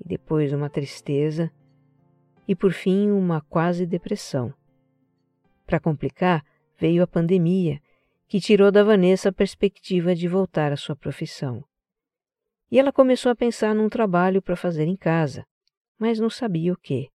e 0.00 0.08
depois 0.08 0.50
uma 0.54 0.70
tristeza, 0.70 1.52
e 2.46 2.54
por 2.54 2.72
fim 2.72 3.10
uma 3.10 3.40
quase 3.40 3.86
depressão. 3.86 4.52
Para 5.66 5.80
complicar, 5.80 6.44
veio 6.78 7.02
a 7.02 7.06
pandemia, 7.06 7.80
que 8.26 8.40
tirou 8.40 8.70
da 8.70 8.82
Vanessa 8.82 9.28
a 9.28 9.32
perspectiva 9.32 10.14
de 10.14 10.26
voltar 10.26 10.72
à 10.72 10.76
sua 10.76 10.96
profissão. 10.96 11.64
E 12.70 12.78
ela 12.78 12.92
começou 12.92 13.30
a 13.30 13.36
pensar 13.36 13.74
num 13.74 13.88
trabalho 13.88 14.40
para 14.40 14.56
fazer 14.56 14.84
em 14.84 14.96
casa, 14.96 15.46
mas 15.98 16.18
não 16.18 16.30
sabia 16.30 16.72
o 16.72 16.76
que. 16.76 17.10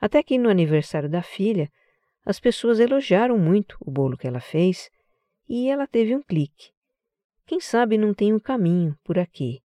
Até 0.00 0.22
que 0.22 0.38
no 0.38 0.48
aniversário 0.48 1.08
da 1.08 1.22
filha, 1.22 1.70
as 2.24 2.38
pessoas 2.38 2.78
elogiaram 2.78 3.36
muito 3.38 3.76
o 3.80 3.90
bolo 3.90 4.16
que 4.16 4.26
ela 4.26 4.40
fez 4.40 4.88
e 5.48 5.68
ela 5.68 5.86
teve 5.86 6.14
um 6.14 6.22
clique. 6.22 6.70
Quem 7.44 7.60
sabe 7.60 7.98
não 7.98 8.14
tem 8.14 8.32
um 8.32 8.38
caminho 8.38 8.96
por 9.04 9.18
aqui. 9.18 9.60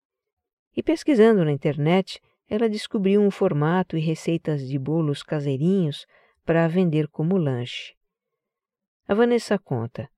E 0.74 0.82
pesquisando 0.82 1.44
na 1.44 1.52
internet, 1.52 2.20
ela 2.48 2.68
descobriu 2.68 3.20
um 3.20 3.30
formato 3.30 3.96
e 3.96 4.00
receitas 4.00 4.66
de 4.66 4.78
bolos 4.78 5.22
caseirinhos 5.22 6.06
para 6.44 6.68
vender 6.68 7.08
como 7.08 7.36
lanche. 7.36 7.94
A 9.08 9.14
Vanessa 9.14 9.58
conta: 9.58 10.08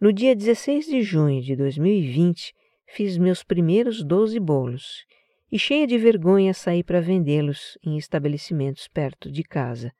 No 0.00 0.12
dia 0.12 0.34
16 0.34 0.86
de 0.86 1.02
junho 1.02 1.42
de 1.42 1.54
2020, 1.56 2.54
fiz 2.86 3.18
meus 3.18 3.42
primeiros 3.42 4.02
12 4.02 4.40
bolos 4.40 5.04
e, 5.50 5.58
cheia 5.58 5.86
de 5.86 5.98
vergonha, 5.98 6.52
saí 6.54 6.82
para 6.82 7.00
vendê-los 7.00 7.78
em 7.82 7.96
estabelecimentos 7.96 8.88
perto 8.88 9.30
de 9.30 9.42
casa. 9.42 9.92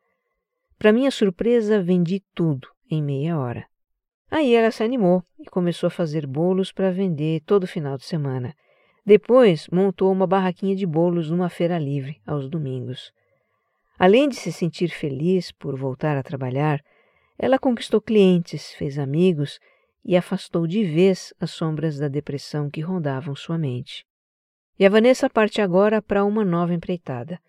Para 0.78 0.92
minha 0.92 1.10
surpresa, 1.10 1.82
vendi 1.82 2.22
tudo 2.34 2.68
em 2.90 3.02
meia 3.02 3.38
hora. 3.38 3.66
Aí 4.30 4.54
ela 4.54 4.70
se 4.70 4.82
animou 4.82 5.24
e 5.38 5.46
começou 5.46 5.86
a 5.86 5.90
fazer 5.90 6.26
bolos 6.26 6.70
para 6.70 6.90
vender 6.90 7.40
todo 7.40 7.66
final 7.66 7.96
de 7.96 8.04
semana. 8.04 8.54
Depois 9.08 9.66
montou 9.68 10.12
uma 10.12 10.26
barraquinha 10.26 10.76
de 10.76 10.84
bolos 10.84 11.30
numa 11.30 11.48
feira 11.48 11.78
livre 11.78 12.20
aos 12.26 12.46
domingos. 12.46 13.10
Além 13.98 14.28
de 14.28 14.36
se 14.36 14.52
sentir 14.52 14.90
feliz 14.90 15.50
por 15.50 15.78
voltar 15.78 16.18
a 16.18 16.22
trabalhar, 16.22 16.78
ela 17.38 17.58
conquistou 17.58 18.02
clientes, 18.02 18.74
fez 18.74 18.98
amigos 18.98 19.58
e 20.04 20.14
afastou 20.14 20.66
de 20.66 20.84
vez 20.84 21.32
as 21.40 21.50
sombras 21.52 21.98
da 21.98 22.06
depressão 22.06 22.68
que 22.68 22.82
rondavam 22.82 23.34
sua 23.34 23.56
mente. 23.56 24.04
E 24.78 24.84
a 24.84 24.90
Vanessa 24.90 25.30
parte 25.30 25.62
agora 25.62 26.02
para 26.02 26.22
uma 26.22 26.44
nova 26.44 26.74
empreitada. 26.74 27.40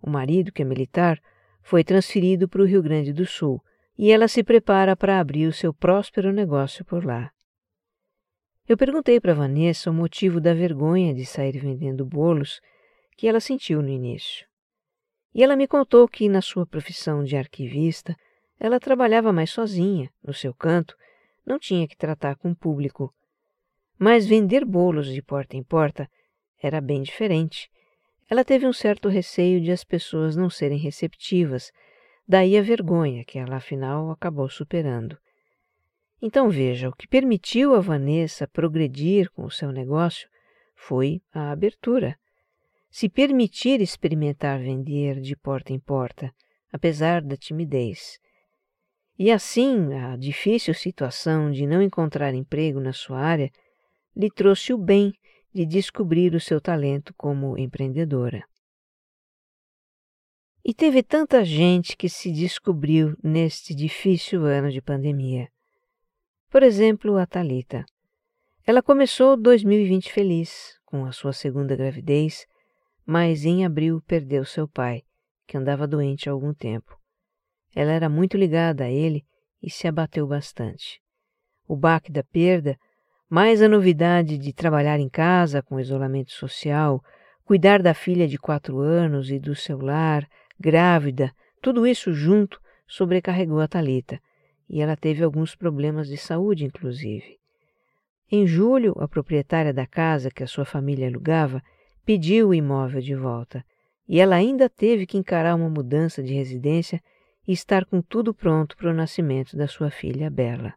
O 0.00 0.08
marido, 0.08 0.52
que 0.52 0.62
é 0.62 0.64
militar, 0.64 1.18
foi 1.64 1.82
transferido 1.82 2.48
para 2.48 2.62
o 2.62 2.64
Rio 2.64 2.80
Grande 2.80 3.12
do 3.12 3.26
Sul 3.26 3.60
e 3.98 4.12
ela 4.12 4.28
se 4.28 4.44
prepara 4.44 4.94
para 4.94 5.18
abrir 5.18 5.48
o 5.48 5.52
seu 5.52 5.74
próspero 5.74 6.32
negócio 6.32 6.84
por 6.84 7.04
lá. 7.04 7.32
Eu 8.68 8.76
perguntei 8.76 9.18
para 9.18 9.32
Vanessa 9.32 9.90
o 9.90 9.94
motivo 9.94 10.42
da 10.42 10.52
vergonha 10.52 11.14
de 11.14 11.24
sair 11.24 11.58
vendendo 11.58 12.04
bolos 12.04 12.60
que 13.16 13.26
ela 13.26 13.40
sentiu 13.40 13.80
no 13.80 13.88
início. 13.88 14.46
E 15.34 15.42
ela 15.42 15.56
me 15.56 15.66
contou 15.66 16.06
que, 16.06 16.28
na 16.28 16.42
sua 16.42 16.66
profissão 16.66 17.24
de 17.24 17.34
arquivista, 17.34 18.14
ela 18.60 18.78
trabalhava 18.78 19.32
mais 19.32 19.48
sozinha, 19.48 20.10
no 20.22 20.34
seu 20.34 20.52
canto, 20.52 20.94
não 21.46 21.58
tinha 21.58 21.88
que 21.88 21.96
tratar 21.96 22.36
com 22.36 22.50
o 22.50 22.56
público. 22.56 23.10
Mas 23.98 24.26
vender 24.26 24.66
bolos 24.66 25.06
de 25.06 25.22
porta 25.22 25.56
em 25.56 25.62
porta 25.62 26.06
era 26.62 26.78
bem 26.78 27.00
diferente. 27.00 27.70
Ela 28.28 28.44
teve 28.44 28.66
um 28.66 28.72
certo 28.74 29.08
receio 29.08 29.62
de 29.62 29.72
as 29.72 29.82
pessoas 29.82 30.36
não 30.36 30.50
serem 30.50 30.78
receptivas, 30.78 31.72
daí 32.26 32.54
a 32.58 32.60
vergonha 32.60 33.24
que 33.24 33.38
ela 33.38 33.56
afinal 33.56 34.10
acabou 34.10 34.50
superando. 34.50 35.16
Então 36.20 36.50
veja, 36.50 36.88
o 36.88 36.92
que 36.92 37.06
permitiu 37.06 37.74
a 37.74 37.80
Vanessa 37.80 38.48
progredir 38.48 39.30
com 39.30 39.44
o 39.44 39.50
seu 39.50 39.70
negócio 39.70 40.28
foi 40.74 41.20
a 41.32 41.50
abertura. 41.50 42.18
Se 42.90 43.08
permitir 43.08 43.80
experimentar 43.80 44.58
vender 44.58 45.20
de 45.20 45.36
porta 45.36 45.72
em 45.72 45.78
porta, 45.78 46.32
apesar 46.72 47.22
da 47.22 47.36
timidez. 47.36 48.18
E 49.18 49.30
assim, 49.30 49.92
a 49.94 50.16
difícil 50.16 50.74
situação 50.74 51.50
de 51.50 51.66
não 51.66 51.82
encontrar 51.82 52.34
emprego 52.34 52.80
na 52.80 52.92
sua 52.92 53.18
área 53.18 53.50
lhe 54.16 54.30
trouxe 54.30 54.72
o 54.72 54.78
bem 54.78 55.12
de 55.52 55.64
descobrir 55.64 56.34
o 56.34 56.40
seu 56.40 56.60
talento 56.60 57.14
como 57.16 57.58
empreendedora. 57.58 58.44
E 60.64 60.74
teve 60.74 61.02
tanta 61.02 61.44
gente 61.44 61.96
que 61.96 62.08
se 62.08 62.32
descobriu 62.32 63.16
neste 63.22 63.74
difícil 63.74 64.44
ano 64.44 64.70
de 64.70 64.82
pandemia. 64.82 65.48
Por 66.50 66.62
exemplo, 66.62 67.18
a 67.18 67.26
Talita. 67.26 67.84
Ela 68.66 68.82
começou 68.82 69.36
2020 69.36 70.10
feliz, 70.10 70.78
com 70.86 71.04
a 71.04 71.12
sua 71.12 71.34
segunda 71.34 71.76
gravidez, 71.76 72.46
mas 73.04 73.44
em 73.44 73.66
abril 73.66 74.00
perdeu 74.06 74.46
seu 74.46 74.66
pai, 74.66 75.02
que 75.46 75.58
andava 75.58 75.86
doente 75.86 76.26
há 76.26 76.32
algum 76.32 76.54
tempo. 76.54 76.98
Ela 77.76 77.92
era 77.92 78.08
muito 78.08 78.38
ligada 78.38 78.84
a 78.84 78.90
ele 78.90 79.26
e 79.62 79.68
se 79.68 79.86
abateu 79.86 80.26
bastante. 80.26 81.02
O 81.66 81.76
baque 81.76 82.10
da 82.10 82.24
perda, 82.24 82.78
mais 83.28 83.60
a 83.60 83.68
novidade 83.68 84.38
de 84.38 84.50
trabalhar 84.54 84.98
em 84.98 85.08
casa 85.10 85.62
com 85.62 85.78
isolamento 85.78 86.32
social, 86.32 87.04
cuidar 87.44 87.82
da 87.82 87.92
filha 87.92 88.26
de 88.26 88.38
quatro 88.38 88.78
anos 88.78 89.30
e 89.30 89.38
do 89.38 89.54
seu 89.54 89.78
lar, 89.78 90.26
grávida, 90.58 91.30
tudo 91.60 91.86
isso 91.86 92.10
junto 92.14 92.58
sobrecarregou 92.86 93.60
a 93.60 93.68
Talita 93.68 94.18
e 94.68 94.80
ela 94.80 94.96
teve 94.96 95.22
alguns 95.24 95.54
problemas 95.54 96.08
de 96.08 96.16
saúde, 96.16 96.64
inclusive. 96.64 97.38
Em 98.30 98.46
julho, 98.46 98.94
a 98.98 99.08
proprietária 99.08 99.72
da 99.72 99.86
casa 99.86 100.30
que 100.30 100.42
a 100.42 100.46
sua 100.46 100.64
família 100.64 101.08
alugava 101.08 101.62
pediu 102.04 102.48
o 102.48 102.54
imóvel 102.54 103.00
de 103.00 103.14
volta 103.14 103.64
e 104.06 104.20
ela 104.20 104.36
ainda 104.36 104.68
teve 104.68 105.06
que 105.06 105.18
encarar 105.18 105.54
uma 105.54 105.68
mudança 105.68 106.22
de 106.22 106.32
residência 106.32 107.02
e 107.46 107.52
estar 107.52 107.84
com 107.84 108.00
tudo 108.00 108.34
pronto 108.34 108.76
para 108.76 108.90
o 108.90 108.94
nascimento 108.94 109.56
da 109.56 109.66
sua 109.66 109.90
filha 109.90 110.30
Bela. 110.30 110.74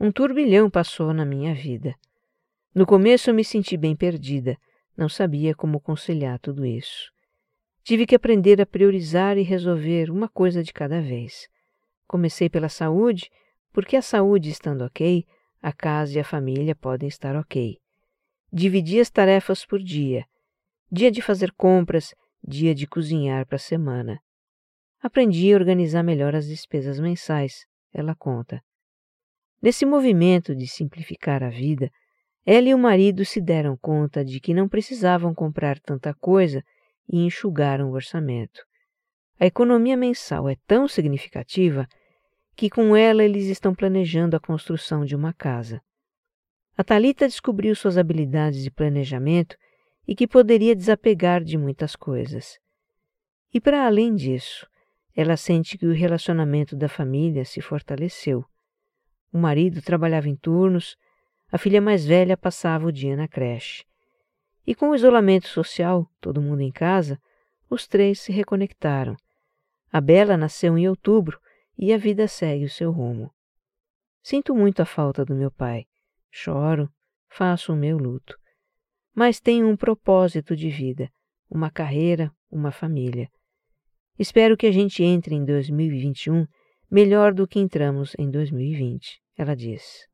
Um 0.00 0.10
turbilhão 0.10 0.68
passou 0.68 1.12
na 1.12 1.24
minha 1.24 1.54
vida. 1.54 1.94
No 2.74 2.86
começo 2.86 3.30
eu 3.30 3.34
me 3.34 3.44
senti 3.44 3.76
bem 3.76 3.94
perdida, 3.94 4.56
não 4.96 5.08
sabia 5.08 5.54
como 5.54 5.80
conciliar 5.80 6.38
tudo 6.38 6.66
isso. 6.66 7.12
Tive 7.84 8.06
que 8.06 8.14
aprender 8.14 8.60
a 8.60 8.66
priorizar 8.66 9.36
e 9.36 9.42
resolver 9.42 10.10
uma 10.10 10.28
coisa 10.28 10.62
de 10.62 10.72
cada 10.72 11.00
vez. 11.00 11.48
Comecei 12.12 12.50
pela 12.50 12.68
saúde, 12.68 13.30
porque 13.72 13.96
a 13.96 14.02
saúde 14.02 14.50
estando 14.50 14.84
ok, 14.84 15.24
a 15.62 15.72
casa 15.72 16.18
e 16.18 16.20
a 16.20 16.24
família 16.24 16.76
podem 16.76 17.08
estar 17.08 17.34
ok. 17.34 17.78
Dividi 18.52 19.00
as 19.00 19.08
tarefas 19.08 19.64
por 19.64 19.82
dia. 19.82 20.26
Dia 20.90 21.10
de 21.10 21.22
fazer 21.22 21.50
compras, 21.52 22.14
dia 22.46 22.74
de 22.74 22.86
cozinhar 22.86 23.46
para 23.46 23.56
a 23.56 23.58
semana. 23.58 24.20
Aprendi 25.00 25.54
a 25.54 25.56
organizar 25.56 26.02
melhor 26.02 26.36
as 26.36 26.46
despesas 26.46 27.00
mensais, 27.00 27.64
ela 27.94 28.14
conta. 28.14 28.62
Nesse 29.62 29.86
movimento 29.86 30.54
de 30.54 30.66
simplificar 30.66 31.42
a 31.42 31.48
vida, 31.48 31.90
ela 32.44 32.68
e 32.68 32.74
o 32.74 32.78
marido 32.78 33.24
se 33.24 33.40
deram 33.40 33.74
conta 33.74 34.22
de 34.22 34.38
que 34.38 34.52
não 34.52 34.68
precisavam 34.68 35.34
comprar 35.34 35.80
tanta 35.80 36.12
coisa 36.12 36.62
e 37.08 37.24
enxugaram 37.24 37.88
o 37.88 37.94
orçamento. 37.94 38.60
A 39.40 39.46
economia 39.46 39.96
mensal 39.96 40.46
é 40.46 40.56
tão 40.66 40.86
significativa 40.86 41.88
que 42.54 42.68
com 42.68 42.96
ela 42.96 43.24
eles 43.24 43.46
estão 43.46 43.74
planejando 43.74 44.36
a 44.36 44.40
construção 44.40 45.04
de 45.04 45.16
uma 45.16 45.32
casa. 45.32 45.80
A 46.76 46.84
Talita 46.84 47.26
descobriu 47.26 47.74
suas 47.74 47.98
habilidades 47.98 48.62
de 48.62 48.70
planejamento 48.70 49.56
e 50.06 50.14
que 50.14 50.26
poderia 50.26 50.74
desapegar 50.74 51.42
de 51.42 51.56
muitas 51.56 51.94
coisas. 51.94 52.58
E 53.52 53.60
para 53.60 53.86
além 53.86 54.14
disso, 54.14 54.66
ela 55.14 55.36
sente 55.36 55.76
que 55.76 55.86
o 55.86 55.92
relacionamento 55.92 56.74
da 56.74 56.88
família 56.88 57.44
se 57.44 57.60
fortaleceu. 57.60 58.44
O 59.32 59.38
marido 59.38 59.82
trabalhava 59.82 60.28
em 60.28 60.36
turnos, 60.36 60.96
a 61.50 61.58
filha 61.58 61.80
mais 61.80 62.04
velha 62.06 62.36
passava 62.36 62.86
o 62.86 62.92
dia 62.92 63.14
na 63.16 63.28
creche. 63.28 63.84
E 64.66 64.74
com 64.74 64.90
o 64.90 64.94
isolamento 64.94 65.48
social, 65.48 66.08
todo 66.20 66.40
mundo 66.40 66.62
em 66.62 66.72
casa, 66.72 67.20
os 67.68 67.86
três 67.86 68.20
se 68.20 68.32
reconectaram. 68.32 69.16
A 69.92 70.00
Bela 70.00 70.36
nasceu 70.36 70.78
em 70.78 70.88
outubro 70.88 71.38
e 71.78 71.92
a 71.92 71.98
vida 71.98 72.28
segue 72.28 72.64
o 72.64 72.70
seu 72.70 72.90
rumo. 72.90 73.30
Sinto 74.22 74.54
muito 74.54 74.80
a 74.80 74.84
falta 74.84 75.24
do 75.24 75.34
meu 75.34 75.50
pai. 75.50 75.84
Choro, 76.30 76.88
faço 77.28 77.72
o 77.72 77.76
meu 77.76 77.98
luto. 77.98 78.38
Mas 79.14 79.40
tenho 79.40 79.68
um 79.68 79.76
propósito 79.76 80.54
de 80.54 80.70
vida, 80.70 81.10
uma 81.50 81.70
carreira, 81.70 82.32
uma 82.50 82.70
família. 82.70 83.28
Espero 84.18 84.56
que 84.56 84.66
a 84.66 84.72
gente 84.72 85.02
entre 85.02 85.34
em 85.34 85.44
2021 85.44 86.46
melhor 86.90 87.32
do 87.32 87.48
que 87.48 87.58
entramos 87.58 88.14
em 88.18 88.30
2020, 88.30 89.20
ela 89.36 89.56
diz. 89.56 90.06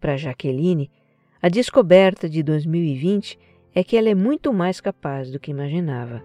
Para 0.00 0.16
Jaqueline, 0.16 0.90
a 1.40 1.48
descoberta 1.48 2.28
de 2.28 2.42
2020 2.42 3.38
é 3.74 3.82
que 3.82 3.96
ela 3.96 4.08
é 4.08 4.14
muito 4.14 4.52
mais 4.52 4.80
capaz 4.80 5.30
do 5.30 5.40
que 5.40 5.50
imaginava. 5.50 6.22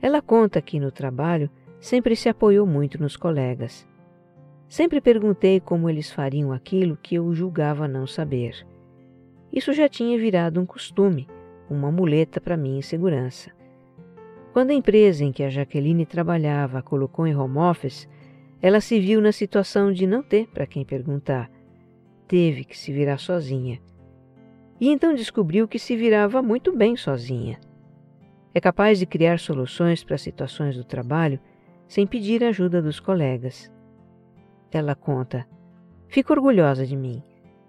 Ela 0.00 0.20
conta 0.20 0.60
que 0.60 0.80
no 0.80 0.90
trabalho 0.90 1.48
sempre 1.82 2.14
se 2.14 2.28
apoiou 2.28 2.64
muito 2.64 3.02
nos 3.02 3.16
colegas. 3.16 3.84
Sempre 4.68 5.00
perguntei 5.00 5.58
como 5.58 5.90
eles 5.90 6.12
fariam 6.12 6.52
aquilo 6.52 6.96
que 6.96 7.16
eu 7.16 7.34
julgava 7.34 7.88
não 7.88 8.06
saber. 8.06 8.64
Isso 9.52 9.72
já 9.72 9.88
tinha 9.88 10.16
virado 10.16 10.60
um 10.60 10.64
costume, 10.64 11.28
uma 11.68 11.90
muleta 11.90 12.40
para 12.40 12.56
minha 12.56 12.78
insegurança. 12.78 13.50
Quando 14.52 14.70
a 14.70 14.74
empresa 14.74 15.24
em 15.24 15.32
que 15.32 15.42
a 15.42 15.50
Jaqueline 15.50 16.06
trabalhava 16.06 16.78
a 16.78 16.82
colocou 16.82 17.26
em 17.26 17.34
home 17.34 17.58
office, 17.58 18.08
ela 18.62 18.80
se 18.80 19.00
viu 19.00 19.20
na 19.20 19.32
situação 19.32 19.92
de 19.92 20.06
não 20.06 20.22
ter 20.22 20.46
para 20.46 20.66
quem 20.66 20.84
perguntar. 20.84 21.50
Teve 22.28 22.64
que 22.64 22.78
se 22.78 22.92
virar 22.92 23.18
sozinha. 23.18 23.80
E 24.80 24.88
então 24.88 25.14
descobriu 25.14 25.66
que 25.66 25.80
se 25.80 25.96
virava 25.96 26.42
muito 26.42 26.74
bem 26.74 26.94
sozinha. 26.96 27.58
É 28.54 28.60
capaz 28.60 29.00
de 29.00 29.06
criar 29.06 29.40
soluções 29.40 30.04
para 30.04 30.16
situações 30.16 30.76
do 30.76 30.84
trabalho 30.84 31.40
sem 31.92 32.06
pedir 32.06 32.42
ajuda 32.42 32.80
dos 32.80 32.98
colegas. 32.98 33.70
Ela 34.70 34.94
conta: 34.94 35.46
Fico 36.08 36.32
orgulhosa 36.32 36.86
de 36.86 36.96
mim. 36.96 37.22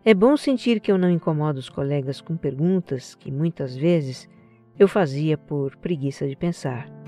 É 0.06 0.14
bom 0.14 0.38
sentir 0.38 0.80
que 0.80 0.90
eu 0.90 0.98
não 0.98 1.10
incomodo 1.10 1.60
os 1.60 1.68
colegas 1.68 2.22
com 2.22 2.38
perguntas 2.38 3.16
que 3.16 3.30
muitas 3.30 3.76
vezes 3.76 4.30
eu 4.80 4.88
fazia 4.88 5.38
por 5.38 5.76
preguiça 5.76 6.26
de 6.26 6.38
pensar. 6.38 7.03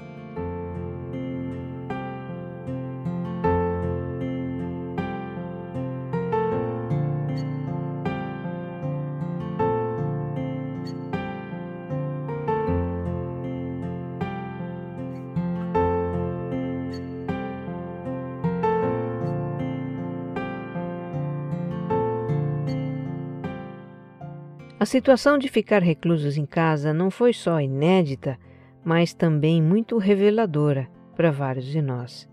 A 24.85 24.87
situação 24.87 25.39
de 25.39 25.47
ficar 25.47 25.81
reclusos 25.81 26.37
em 26.37 26.45
casa 26.45 26.93
não 26.93 27.09
foi 27.09 27.33
só 27.33 27.59
inédita, 27.59 28.37
mas 28.83 29.15
também 29.15 29.59
muito 29.59 29.97
reveladora 29.97 30.87
para 31.15 31.31
vários 31.31 31.65
de 31.65 31.81
nós. 31.81 32.29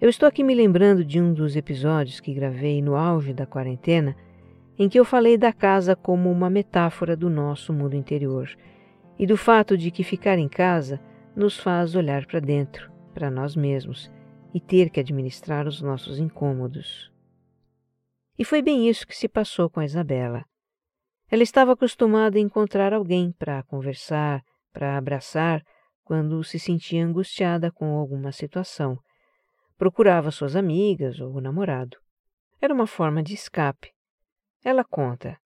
Eu 0.00 0.08
estou 0.08 0.26
aqui 0.26 0.42
me 0.42 0.54
lembrando 0.54 1.04
de 1.04 1.20
um 1.20 1.34
dos 1.34 1.56
episódios 1.56 2.18
que 2.18 2.32
gravei 2.32 2.80
no 2.80 2.96
auge 2.96 3.34
da 3.34 3.44
quarentena, 3.44 4.16
em 4.78 4.88
que 4.88 4.98
eu 4.98 5.04
falei 5.04 5.36
da 5.36 5.52
casa 5.52 5.94
como 5.94 6.32
uma 6.32 6.48
metáfora 6.48 7.14
do 7.14 7.28
nosso 7.28 7.74
mundo 7.74 7.94
interior 7.94 8.48
e 9.18 9.26
do 9.26 9.36
fato 9.36 9.76
de 9.76 9.90
que 9.90 10.02
ficar 10.02 10.38
em 10.38 10.48
casa 10.48 10.98
nos 11.36 11.58
faz 11.58 11.94
olhar 11.94 12.24
para 12.24 12.40
dentro, 12.40 12.90
para 13.12 13.30
nós 13.30 13.54
mesmos 13.54 14.10
e 14.54 14.60
ter 14.60 14.88
que 14.88 14.98
administrar 14.98 15.66
os 15.66 15.82
nossos 15.82 16.18
incômodos. 16.18 17.12
E 18.38 18.46
foi 18.46 18.62
bem 18.62 18.88
isso 18.88 19.06
que 19.06 19.14
se 19.14 19.28
passou 19.28 19.68
com 19.68 19.80
a 19.80 19.84
Isabela. 19.84 20.48
Ela 21.30 21.44
estava 21.44 21.72
acostumada 21.72 22.38
a 22.38 22.40
encontrar 22.40 22.92
alguém 22.92 23.30
para 23.32 23.62
conversar, 23.62 24.42
para 24.72 24.96
abraçar, 24.96 25.62
quando 26.02 26.42
se 26.42 26.58
sentia 26.58 27.06
angustiada 27.06 27.70
com 27.70 27.96
alguma 27.96 28.32
situação. 28.32 28.98
Procurava 29.78 30.32
suas 30.32 30.56
amigas 30.56 31.20
ou 31.20 31.36
o 31.36 31.40
namorado. 31.40 31.96
Era 32.60 32.74
uma 32.74 32.86
forma 32.86 33.22
de 33.22 33.32
escape. 33.32 33.92
Ela 34.64 34.82
conta. 34.82 35.38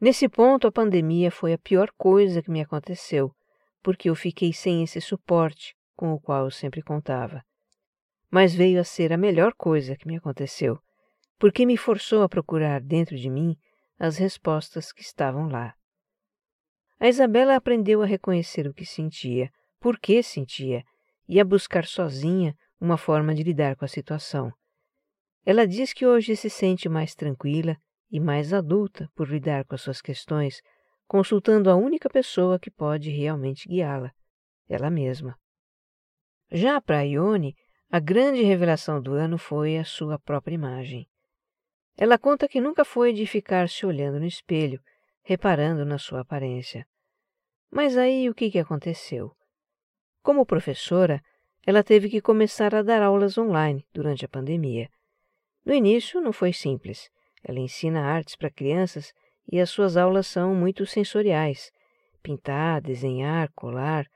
Nesse 0.00 0.28
ponto, 0.28 0.68
a 0.68 0.72
pandemia 0.72 1.32
foi 1.32 1.52
a 1.52 1.58
pior 1.58 1.90
coisa 1.96 2.40
que 2.40 2.50
me 2.50 2.60
aconteceu, 2.60 3.34
porque 3.82 4.08
eu 4.08 4.14
fiquei 4.14 4.52
sem 4.52 4.84
esse 4.84 5.00
suporte 5.00 5.74
com 5.96 6.12
o 6.12 6.20
qual 6.20 6.44
eu 6.44 6.50
sempre 6.50 6.80
contava. 6.80 7.42
Mas 8.30 8.54
veio 8.54 8.80
a 8.80 8.84
ser 8.84 9.12
a 9.12 9.16
melhor 9.16 9.52
coisa 9.54 9.96
que 9.96 10.06
me 10.06 10.16
aconteceu, 10.16 10.78
porque 11.38 11.66
me 11.66 11.76
forçou 11.76 12.22
a 12.22 12.28
procurar 12.28 12.80
dentro 12.80 13.16
de 13.16 13.28
mim 13.28 13.56
as 13.98 14.16
respostas 14.16 14.92
que 14.92 15.02
estavam 15.02 15.48
lá. 15.48 15.74
A 16.98 17.08
Isabela 17.08 17.56
aprendeu 17.56 18.02
a 18.02 18.06
reconhecer 18.06 18.66
o 18.66 18.74
que 18.74 18.84
sentia, 18.84 19.50
por 19.80 19.98
que 19.98 20.22
sentia, 20.22 20.82
e 21.28 21.40
a 21.40 21.44
buscar 21.44 21.84
sozinha 21.84 22.54
uma 22.80 22.96
forma 22.96 23.34
de 23.34 23.42
lidar 23.42 23.76
com 23.76 23.84
a 23.84 23.88
situação. 23.88 24.52
Ela 25.44 25.66
diz 25.66 25.92
que 25.92 26.06
hoje 26.06 26.36
se 26.36 26.50
sente 26.50 26.88
mais 26.88 27.14
tranquila 27.14 27.76
e 28.10 28.18
mais 28.18 28.52
adulta 28.52 29.10
por 29.14 29.28
lidar 29.28 29.64
com 29.64 29.74
as 29.74 29.82
suas 29.82 30.00
questões, 30.00 30.60
consultando 31.06 31.70
a 31.70 31.76
única 31.76 32.08
pessoa 32.08 32.58
que 32.58 32.70
pode 32.70 33.10
realmente 33.10 33.68
guiá-la, 33.68 34.12
ela 34.68 34.90
mesma. 34.90 35.38
Já 36.50 36.80
para 36.80 37.02
Ione, 37.02 37.54
a 37.90 38.00
grande 38.00 38.42
revelação 38.42 39.00
do 39.00 39.14
ano 39.14 39.38
foi 39.38 39.78
a 39.78 39.84
sua 39.84 40.18
própria 40.18 40.54
imagem. 40.54 41.08
Ela 41.96 42.18
conta 42.18 42.46
que 42.46 42.60
nunca 42.60 42.84
foi 42.84 43.12
de 43.12 43.26
ficar 43.26 43.68
se 43.68 43.86
olhando 43.86 44.20
no 44.20 44.26
espelho, 44.26 44.80
reparando 45.22 45.84
na 45.84 45.98
sua 45.98 46.20
aparência. 46.20 46.86
Mas 47.70 47.96
aí 47.96 48.28
o 48.28 48.34
que, 48.34 48.50
que 48.50 48.58
aconteceu? 48.58 49.34
Como 50.22 50.44
professora, 50.44 51.22
ela 51.66 51.82
teve 51.82 52.08
que 52.08 52.20
começar 52.20 52.74
a 52.74 52.82
dar 52.82 53.02
aulas 53.02 53.38
online 53.38 53.84
durante 53.92 54.24
a 54.24 54.28
pandemia. 54.28 54.88
No 55.64 55.72
início 55.72 56.20
não 56.20 56.32
foi 56.32 56.52
simples. 56.52 57.10
Ela 57.42 57.58
ensina 57.58 58.02
artes 58.02 58.36
para 58.36 58.50
crianças 58.50 59.12
e 59.50 59.58
as 59.58 59.70
suas 59.70 59.96
aulas 59.96 60.26
são 60.26 60.54
muito 60.54 60.84
sensoriais: 60.84 61.72
pintar, 62.22 62.80
desenhar, 62.80 63.50
colar, 63.54 64.06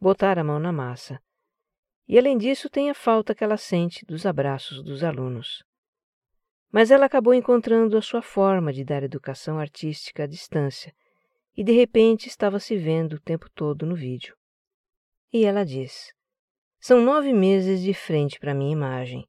botar 0.00 0.38
a 0.38 0.44
mão 0.44 0.58
na 0.58 0.72
massa. 0.72 1.20
E 2.08 2.18
além 2.18 2.36
disso, 2.36 2.68
tem 2.68 2.90
a 2.90 2.94
falta 2.94 3.34
que 3.34 3.44
ela 3.44 3.56
sente 3.56 4.04
dos 4.04 4.26
abraços 4.26 4.82
dos 4.82 5.04
alunos. 5.04 5.62
Mas 6.72 6.90
ela 6.90 7.06
acabou 7.06 7.34
encontrando 7.34 7.96
a 7.96 8.02
sua 8.02 8.22
forma 8.22 8.72
de 8.72 8.84
dar 8.84 9.02
educação 9.02 9.58
artística 9.58 10.22
à 10.24 10.26
distância 10.26 10.94
e 11.56 11.64
de 11.64 11.72
repente 11.72 12.28
estava 12.28 12.60
se 12.60 12.76
vendo 12.76 13.14
o 13.14 13.20
tempo 13.20 13.50
todo 13.50 13.84
no 13.84 13.96
vídeo. 13.96 14.36
E 15.32 15.44
ela 15.44 15.64
diz: 15.64 16.12
São 16.80 17.02
nove 17.02 17.32
meses 17.32 17.82
de 17.82 17.92
frente 17.92 18.38
para 18.38 18.54
minha 18.54 18.72
imagem 18.72 19.28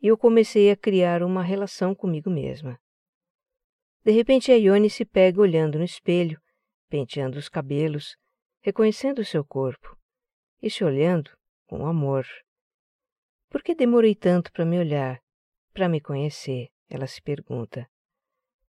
e 0.00 0.06
eu 0.06 0.16
comecei 0.16 0.70
a 0.70 0.76
criar 0.76 1.22
uma 1.22 1.42
relação 1.42 1.94
comigo 1.94 2.30
mesma. 2.30 2.78
De 4.04 4.12
repente 4.12 4.50
a 4.50 4.54
Ione 4.54 4.88
se 4.88 5.04
pega 5.04 5.40
olhando 5.40 5.78
no 5.78 5.84
espelho, 5.84 6.40
penteando 6.88 7.38
os 7.38 7.48
cabelos, 7.48 8.16
reconhecendo 8.60 9.18
o 9.18 9.24
seu 9.24 9.44
corpo 9.44 9.96
e 10.62 10.70
se 10.70 10.82
olhando 10.84 11.30
com 11.66 11.86
amor. 11.86 12.26
Por 13.50 13.62
que 13.62 13.74
demorei 13.74 14.14
tanto 14.14 14.50
para 14.52 14.64
me 14.64 14.78
olhar, 14.78 15.20
para 15.74 15.88
me 15.88 16.00
conhecer? 16.00 16.68
Ela 16.88 17.06
se 17.06 17.20
pergunta. 17.20 17.86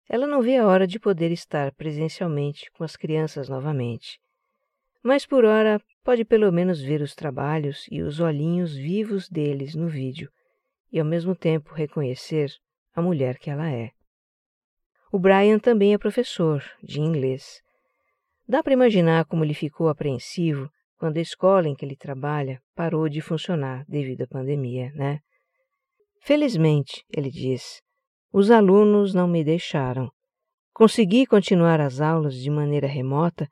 Ela 0.09 0.27
não 0.27 0.43
vê 0.43 0.57
a 0.57 0.67
hora 0.67 0.87
de 0.87 0.99
poder 0.99 1.31
estar 1.31 1.73
presencialmente 1.73 2.71
com 2.73 2.85
as 2.85 2.97
crianças 2.97 3.49
novamente. 3.49 4.21
Mas 5.03 5.25
por 5.27 5.45
hora 5.45 5.81
pode 6.05 6.25
pelo 6.25 6.53
menos 6.53 6.81
ver 6.81 7.01
os 7.01 7.15
trabalhos 7.15 7.87
e 7.91 8.03
os 8.03 8.21
olhinhos 8.21 8.75
vivos 8.75 9.29
deles 9.29 9.75
no 9.75 9.89
vídeo 9.89 10.31
e 10.93 11.01
ao 11.01 11.07
mesmo 11.07 11.35
tempo 11.35 11.73
reconhecer 11.73 12.53
a 12.95 13.01
mulher 13.01 13.39
que 13.39 13.49
ela 13.49 13.71
é. 13.71 13.91
O 15.11 15.19
Brian 15.19 15.59
também 15.59 15.95
é 15.95 15.99
professor 15.99 16.63
de 16.83 17.01
inglês. 17.01 17.63
Dá 18.47 18.63
para 18.63 18.73
imaginar 18.73 19.25
como 19.25 19.45
ele 19.45 19.55
ficou 19.55 19.89
apreensivo 19.89 20.71
quando 20.99 21.17
a 21.17 21.21
escola 21.21 21.69
em 21.69 21.75
que 21.75 21.85
ele 21.85 21.97
trabalha 21.97 22.61
parou 22.75 23.09
de 23.09 23.21
funcionar 23.21 23.85
devido 23.89 24.23
à 24.23 24.27
pandemia, 24.27 24.93
né? 24.95 25.21
Felizmente, 26.21 27.05
ele 27.11 27.31
diz, 27.31 27.83
os 28.33 28.51
alunos 28.51 29.13
não 29.13 29.29
me 29.29 29.45
deixaram. 29.45 30.11
Consegui 30.73 31.27
continuar 31.27 31.81
as 31.81 32.01
aulas 32.01 32.35
de 32.35 32.49
maneira 32.51 32.87
remota 32.87 33.47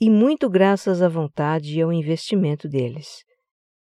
e 0.00 0.08
muito 0.08 0.48
graças 0.48 1.02
à 1.02 1.08
vontade 1.08 1.78
e 1.78 1.82
ao 1.82 1.92
investimento 1.92 2.66
deles. 2.66 3.22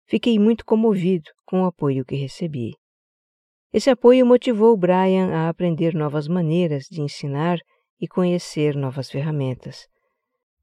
Fiquei 0.05 0.37
muito 0.37 0.63
comovido 0.63 1.29
com 1.45 1.63
o 1.63 1.65
apoio 1.65 2.05
que 2.05 2.15
recebi. 2.15 2.73
Esse 3.73 3.89
apoio 3.89 4.25
motivou 4.25 4.77
Brian 4.77 5.33
a 5.33 5.49
aprender 5.49 5.93
novas 5.93 6.27
maneiras 6.27 6.85
de 6.89 7.01
ensinar 7.01 7.57
e 7.99 8.07
conhecer 8.07 8.75
novas 8.75 9.09
ferramentas. 9.09 9.87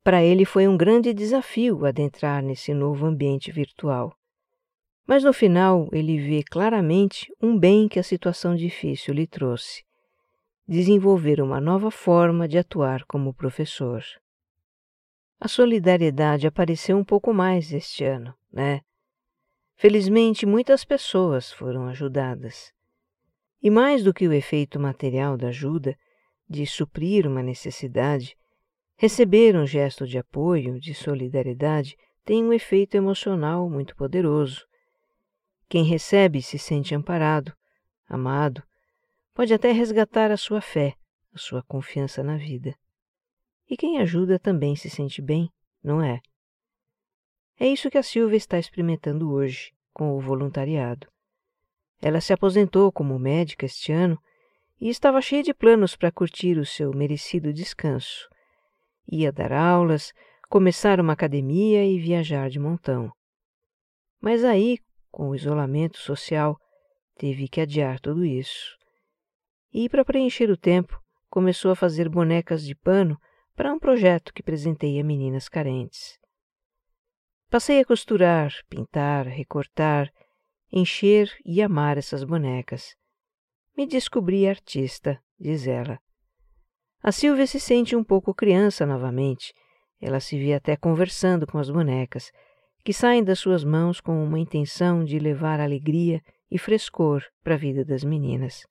Para 0.03 0.23
ele 0.23 0.45
foi 0.45 0.69
um 0.69 0.77
grande 0.77 1.13
desafio 1.13 1.85
adentrar 1.85 2.43
nesse 2.43 2.73
novo 2.73 3.07
ambiente 3.07 3.51
virtual. 3.51 4.15
Mas 5.07 5.23
no 5.23 5.33
final 5.33 5.89
ele 5.93 6.19
vê 6.19 6.43
claramente 6.43 7.33
um 7.41 7.59
bem 7.59 7.89
que 7.89 7.99
a 7.99 8.03
situação 8.03 8.55
difícil 8.55 9.13
lhe 9.15 9.27
trouxe: 9.27 9.85
desenvolver 10.67 11.41
uma 11.41 11.61
nova 11.61 11.91
forma 11.91 12.49
de 12.49 12.59
atuar 12.59 13.05
como 13.05 13.35
professor. 13.35 14.03
A 15.39 15.49
solidariedade 15.49 16.47
apareceu 16.47 16.97
um 16.97 17.05
pouco 17.05 17.35
mais 17.35 17.73
este 17.73 18.05
ano, 18.05 18.35
né? 18.51 18.81
Felizmente, 19.77 20.47
muitas 20.47 20.85
pessoas 20.85 21.53
foram 21.53 21.87
ajudadas. 21.89 22.73
E 23.63 23.69
mais 23.69 24.03
do 24.05 24.15
que 24.15 24.27
o 24.27 24.33
efeito 24.33 24.79
material 24.79 25.37
da 25.37 25.49
ajuda, 25.49 25.97
de 26.49 26.67
suprir 26.67 27.27
uma 27.27 27.43
necessidade, 27.43 28.37
receber 28.97 29.57
um 29.57 29.67
gesto 29.67 30.07
de 30.07 30.17
apoio, 30.17 30.79
de 30.79 30.95
solidariedade, 30.95 31.97
tem 32.25 32.45
um 32.45 32.53
efeito 32.53 32.95
emocional 32.95 33.69
muito 33.69 33.95
poderoso. 33.97 34.65
Quem 35.75 35.83
recebe 35.83 36.41
se 36.41 36.57
sente 36.57 36.95
amparado, 36.95 37.53
amado, 38.09 38.63
pode 39.35 39.53
até 39.53 39.73
resgatar 39.73 40.31
a 40.31 40.37
sua 40.37 40.61
fé, 40.61 40.95
a 41.35 41.37
sua 41.37 41.65
confiança 41.65 42.23
na 42.23 42.37
vida. 42.37 42.79
E 43.69 43.77
quem 43.77 43.99
ajuda 43.99 44.39
também 44.39 44.77
se 44.77 44.89
sente 44.89 45.21
bem, 45.21 45.51
não 45.83 46.01
é? 46.01 46.21
É 47.59 47.67
isso 47.67 47.91
que 47.91 47.99
a 47.99 48.05
Silvia 48.05 48.37
está 48.37 48.57
experimentando 48.57 49.33
hoje 49.33 49.75
com 49.93 50.17
o 50.17 50.21
voluntariado. 50.21 51.09
Ela 52.01 52.21
se 52.21 52.33
aposentou 52.33 52.93
como 52.93 53.19
médica 53.19 53.67
este 53.67 53.91
ano 53.91 54.17
e 54.81 54.89
estava 54.89 55.21
cheia 55.21 55.43
de 55.43 55.53
planos 55.53 55.97
para 55.97 56.13
curtir 56.13 56.57
o 56.57 56.65
seu 56.65 56.93
merecido 56.93 57.53
descanso. 57.53 58.29
Ia 59.11 59.33
dar 59.33 59.53
aulas, 59.53 60.13
começar 60.49 61.01
uma 61.01 61.15
academia 61.15 61.85
e 61.85 61.99
viajar 61.99 62.49
de 62.49 62.61
montão. 62.61 63.11
Mas 64.21 64.45
aí, 64.45 64.79
com 65.15 65.31
o 65.31 65.35
isolamento 65.35 65.99
social, 65.99 66.59
teve 67.17 67.49
que 67.49 67.61
adiar 67.61 68.01
tudo 68.01 68.25
isso. 68.25 68.77
E, 69.73 69.89
para 69.89 70.05
preencher 70.05 70.51
o 70.51 70.57
tempo, 70.57 71.01
começou 71.31 71.71
a 71.71 71.77
fazer 71.77 72.09
bonecas 72.09 72.65
de 72.65 72.75
pano 72.75 73.17
para 73.55 73.73
um 73.73 73.79
projeto 73.79 74.35
que 74.35 74.43
presenteia 74.43 75.05
meninas 75.05 75.49
carentes. 75.49 76.19
Passei 77.49 77.81
a 77.81 77.85
costurar, 77.85 78.53
pintar, 78.69 79.27
recortar 79.27 80.11
encher 80.77 81.31
e 81.45 81.63
amar 81.63 81.97
essas 81.97 82.25
bonecas. 82.25 82.97
Me 83.77 83.87
descobri 83.87 84.49
artista, 84.49 85.21
diz 85.39 85.69
ela. 85.69 86.01
A 87.01 87.13
Silvia 87.13 87.47
se 87.47 87.61
sente 87.61 87.95
um 87.95 88.03
pouco 88.03 88.35
criança 88.35 88.85
novamente. 88.85 89.55
Ela 90.01 90.19
se 90.19 90.37
vê 90.37 90.53
até 90.53 90.77
conversando 90.77 91.47
com 91.47 91.59
as 91.59 91.71
bonecas, 91.71 92.33
que 92.85 92.93
saem 92.93 93.25
das 93.25 93.39
suas 93.39 93.65
mãos 93.65 93.99
com 93.99 94.23
uma 94.23 94.39
intenção 94.39 95.05
de 95.05 95.19
levar 95.19 95.59
alegria 95.59 96.21
e 96.51 96.59
frescor 96.59 97.25
para 97.43 97.55
a 97.55 97.59
vida 97.59 97.83
das 97.85 98.05
meninas. 98.05 98.67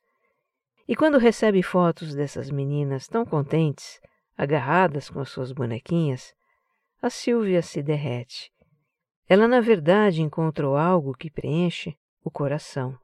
E 0.88 0.95
quando 0.95 1.17
recebe 1.17 1.63
fotos 1.63 2.13
dessas 2.13 2.52
meninas 2.52 3.08
tão 3.08 3.26
contentes, 3.26 3.99
agarradas 4.38 5.10
com 5.10 5.19
as 5.19 5.30
suas 5.30 5.52
bonequinhas, 5.52 6.34
a 7.02 7.10
Silvia 7.10 7.62
se 7.62 7.82
derrete. 7.82 8.52
Ela, 9.28 9.47
na 9.47 9.60
verdade, 9.60 10.21
encontrou 10.21 10.78
algo 10.78 11.13
que 11.13 11.32
preenche 11.32 11.95
o 12.23 12.30
coração. 12.30 12.97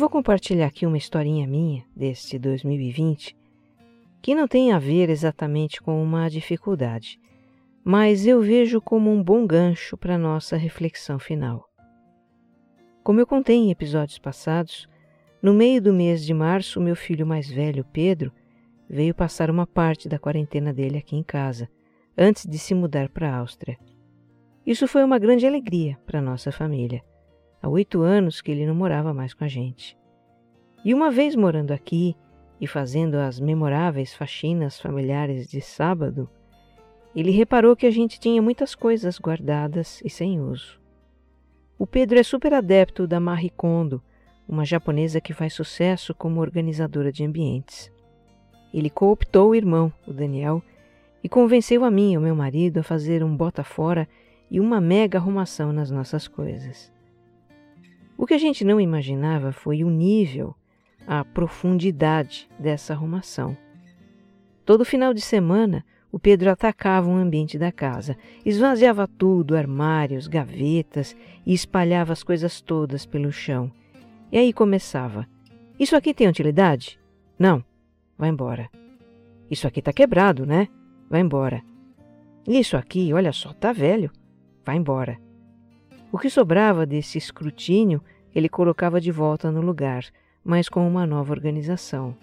Vou 0.00 0.08
compartilhar 0.08 0.66
aqui 0.66 0.86
uma 0.86 0.96
historinha 0.96 1.46
minha 1.46 1.84
deste 1.94 2.38
2020 2.38 3.36
que 4.22 4.34
não 4.34 4.48
tem 4.48 4.72
a 4.72 4.78
ver 4.78 5.10
exatamente 5.10 5.78
com 5.82 6.02
uma 6.02 6.26
dificuldade, 6.30 7.20
mas 7.84 8.26
eu 8.26 8.40
vejo 8.40 8.80
como 8.80 9.10
um 9.10 9.22
bom 9.22 9.46
gancho 9.46 9.98
para 9.98 10.16
nossa 10.16 10.56
reflexão 10.56 11.18
final. 11.18 11.68
Como 13.02 13.20
eu 13.20 13.26
contei 13.26 13.56
em 13.56 13.70
episódios 13.70 14.18
passados, 14.18 14.88
No 15.42 15.54
meio 15.54 15.80
do 15.80 15.92
mês 15.92 16.24
de 16.24 16.34
março, 16.34 16.80
meu 16.80 16.94
filho 16.94 17.26
mais 17.26 17.50
velho, 17.50 17.84
Pedro, 17.92 18.30
veio 18.88 19.14
passar 19.14 19.50
uma 19.50 19.66
parte 19.66 20.06
da 20.06 20.18
quarentena 20.18 20.72
dele 20.72 20.98
aqui 20.98 21.16
em 21.16 21.22
casa, 21.22 21.66
antes 22.16 22.46
de 22.46 22.58
se 22.58 22.74
mudar 22.74 23.08
para 23.08 23.30
a 23.30 23.36
Áustria. 23.38 23.78
Isso 24.66 24.86
foi 24.86 25.02
uma 25.02 25.18
grande 25.18 25.46
alegria 25.46 25.98
para 26.06 26.20
nossa 26.20 26.52
família. 26.52 27.02
Há 27.62 27.68
oito 27.68 28.00
anos 28.00 28.40
que 28.40 28.50
ele 28.50 28.66
não 28.66 28.74
morava 28.74 29.12
mais 29.12 29.34
com 29.34 29.44
a 29.44 29.48
gente. 29.48 29.98
E 30.84 30.94
uma 30.94 31.10
vez 31.10 31.36
morando 31.36 31.72
aqui 31.72 32.16
e 32.60 32.66
fazendo 32.66 33.16
as 33.16 33.38
memoráveis 33.38 34.14
faxinas 34.14 34.80
familiares 34.80 35.46
de 35.48 35.60
sábado, 35.60 36.28
ele 37.14 37.30
reparou 37.30 37.76
que 37.76 37.86
a 37.86 37.90
gente 37.90 38.18
tinha 38.18 38.40
muitas 38.40 38.74
coisas 38.74 39.18
guardadas 39.18 40.00
e 40.04 40.08
sem 40.08 40.40
uso. 40.40 40.80
O 41.78 41.86
Pedro 41.86 42.18
é 42.18 42.22
super 42.22 42.54
adepto 42.54 43.06
da 43.06 43.18
Marie 43.18 43.50
Kondo, 43.50 44.02
uma 44.48 44.64
japonesa 44.64 45.20
que 45.20 45.32
faz 45.32 45.54
sucesso 45.54 46.14
como 46.14 46.40
organizadora 46.40 47.12
de 47.12 47.24
ambientes. 47.24 47.90
Ele 48.72 48.88
cooptou 48.88 49.50
o 49.50 49.54
irmão, 49.54 49.92
o 50.06 50.12
Daniel, 50.12 50.62
e 51.22 51.28
convenceu 51.28 51.84
a 51.84 51.90
mim 51.90 52.12
e 52.12 52.18
o 52.18 52.20
meu 52.20 52.34
marido 52.34 52.78
a 52.78 52.82
fazer 52.82 53.22
um 53.22 53.36
bota 53.36 53.62
fora 53.62 54.08
e 54.50 54.60
uma 54.60 54.80
mega 54.80 55.18
arrumação 55.18 55.72
nas 55.72 55.90
nossas 55.90 56.26
coisas. 56.26 56.92
O 58.20 58.26
que 58.26 58.34
a 58.34 58.38
gente 58.38 58.66
não 58.66 58.78
imaginava 58.78 59.50
foi 59.50 59.82
o 59.82 59.88
nível, 59.88 60.54
a 61.06 61.24
profundidade 61.24 62.50
dessa 62.58 62.92
arrumação. 62.92 63.56
Todo 64.62 64.84
final 64.84 65.14
de 65.14 65.22
semana, 65.22 65.82
o 66.12 66.18
Pedro 66.18 66.50
atacava 66.50 67.08
o 67.08 67.14
ambiente 67.14 67.58
da 67.58 67.72
casa, 67.72 68.18
esvaziava 68.44 69.08
tudo, 69.08 69.56
armários, 69.56 70.28
gavetas 70.28 71.16
e 71.46 71.54
espalhava 71.54 72.12
as 72.12 72.22
coisas 72.22 72.60
todas 72.60 73.06
pelo 73.06 73.32
chão. 73.32 73.72
E 74.30 74.36
aí 74.36 74.52
começava: 74.52 75.26
Isso 75.78 75.96
aqui 75.96 76.12
tem 76.12 76.28
utilidade? 76.28 77.00
Não. 77.38 77.64
Vai 78.18 78.28
embora. 78.28 78.68
Isso 79.50 79.66
aqui 79.66 79.78
está 79.78 79.94
quebrado, 79.94 80.44
né? 80.44 80.68
Vai 81.08 81.22
embora. 81.22 81.62
Isso 82.46 82.76
aqui, 82.76 83.14
olha 83.14 83.32
só, 83.32 83.54
tá 83.54 83.72
velho. 83.72 84.10
Vai 84.62 84.76
embora. 84.76 85.29
O 86.12 86.18
que 86.18 86.28
sobrava 86.28 86.84
desse 86.84 87.18
escrutínio 87.18 88.02
ele 88.34 88.48
colocava 88.48 89.00
de 89.00 89.10
volta 89.10 89.50
no 89.50 89.60
lugar, 89.60 90.04
mas 90.44 90.68
com 90.68 90.86
uma 90.86 91.06
nova 91.06 91.32
organização. 91.32 92.16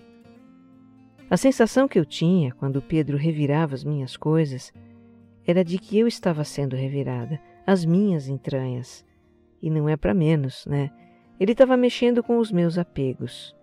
A 1.29 1.35
sensação 1.35 1.87
que 1.87 1.99
eu 1.99 2.05
tinha 2.05 2.53
quando 2.53 2.81
Pedro 2.81 3.17
revirava 3.17 3.75
as 3.75 3.83
minhas 3.83 4.15
coisas 4.15 4.71
era 5.45 5.63
de 5.63 5.77
que 5.77 5.97
eu 5.97 6.07
estava 6.07 6.43
sendo 6.43 6.75
revirada, 6.75 7.39
as 7.65 7.85
minhas 7.85 8.27
entranhas. 8.27 9.05
E 9.61 9.69
não 9.69 9.89
é 9.89 9.97
para 9.97 10.13
menos, 10.13 10.65
né? 10.65 10.91
Ele 11.39 11.51
estava 11.51 11.77
mexendo 11.77 12.23
com 12.23 12.37
os 12.37 12.51
meus 12.51 12.77
apegos. 12.77 13.55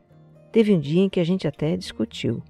Teve 0.52 0.74
um 0.74 0.80
dia 0.80 1.02
em 1.02 1.08
que 1.08 1.20
a 1.20 1.24
gente 1.24 1.48
até 1.48 1.76
discutiu. 1.76 2.42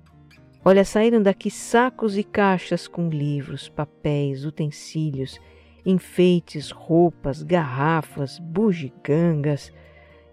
Olha, 0.65 0.85
saíram 0.85 1.23
daqui 1.23 1.51
sacos 1.51 2.17
e 2.17 2.25
caixas 2.25 2.89
com 2.89 3.09
livros, 3.09 3.69
papéis, 3.69 4.45
utensílios, 4.45 5.39
enfeites, 5.85 6.71
roupas, 6.71 7.43
garrafas, 7.43 8.39
bugigangas. 8.39 9.73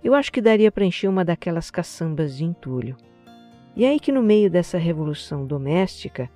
Eu 0.04 0.14
acho 0.14 0.32
que 0.32 0.42
daria 0.42 0.72
para 0.72 0.86
encher 0.86 1.08
uma 1.10 1.26
daquelas 1.26 1.70
caçambas 1.70 2.38
de 2.38 2.44
entulho. 2.44 2.96
E 3.76 3.86
aí 3.86 4.00
que 4.00 4.12
no 4.12 4.22
meio 4.22 4.50
dessa 4.50 4.78
revolução 4.78 5.46
doméstica 5.46 6.30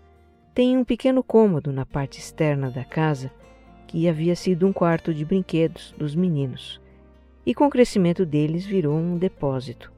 tem 0.54 0.78
um 0.78 0.84
pequeno 0.84 1.21
cômodo 1.21 1.71
na 1.71 1.86
parte 1.86 2.19
externa 2.19 2.71
da 2.71 2.84
casa 2.84 3.32
que 3.88 4.08
havia 4.08 4.36
sido 4.36 4.65
um 4.65 4.73
quarto 4.73 5.13
de 5.13 5.25
brinquedos 5.25 5.93
dos 5.97 6.15
meninos 6.15 6.82
e 7.45 7.54
com 7.54 7.67
o 7.67 7.69
crescimento 7.69 8.25
deles 8.25 8.65
virou 8.65 8.97
um 8.97 9.17
depósito. 9.17 9.93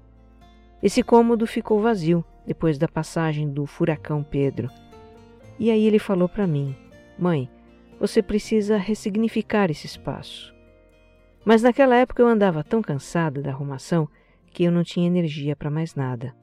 Esse 0.83 1.01
cômodo 1.01 1.47
ficou 1.47 1.81
vazio 1.81 2.23
depois 2.45 2.77
da 2.77 2.87
passagem 2.87 3.49
do 3.49 3.65
furacão 3.65 4.21
Pedro. 4.23 4.69
E 5.57 5.71
aí 5.71 5.85
ele 5.85 5.97
falou 5.97 6.27
para 6.27 6.45
mim: 6.45 6.75
Mãe, 7.17 7.49
você 7.99 8.21
precisa 8.21 8.77
ressignificar 8.77 9.71
esse 9.71 9.85
espaço. 9.85 10.53
Mas 11.43 11.63
naquela 11.63 11.95
época 11.95 12.21
eu 12.21 12.27
andava 12.27 12.63
tão 12.63 12.81
cansada 12.81 13.41
da 13.41 13.51
arrumação 13.51 14.07
que 14.51 14.63
eu 14.63 14.71
não 14.71 14.83
tinha 14.83 15.07
energia 15.07 15.55
para 15.55 15.69
mais 15.69 15.95
nada. 15.95 16.35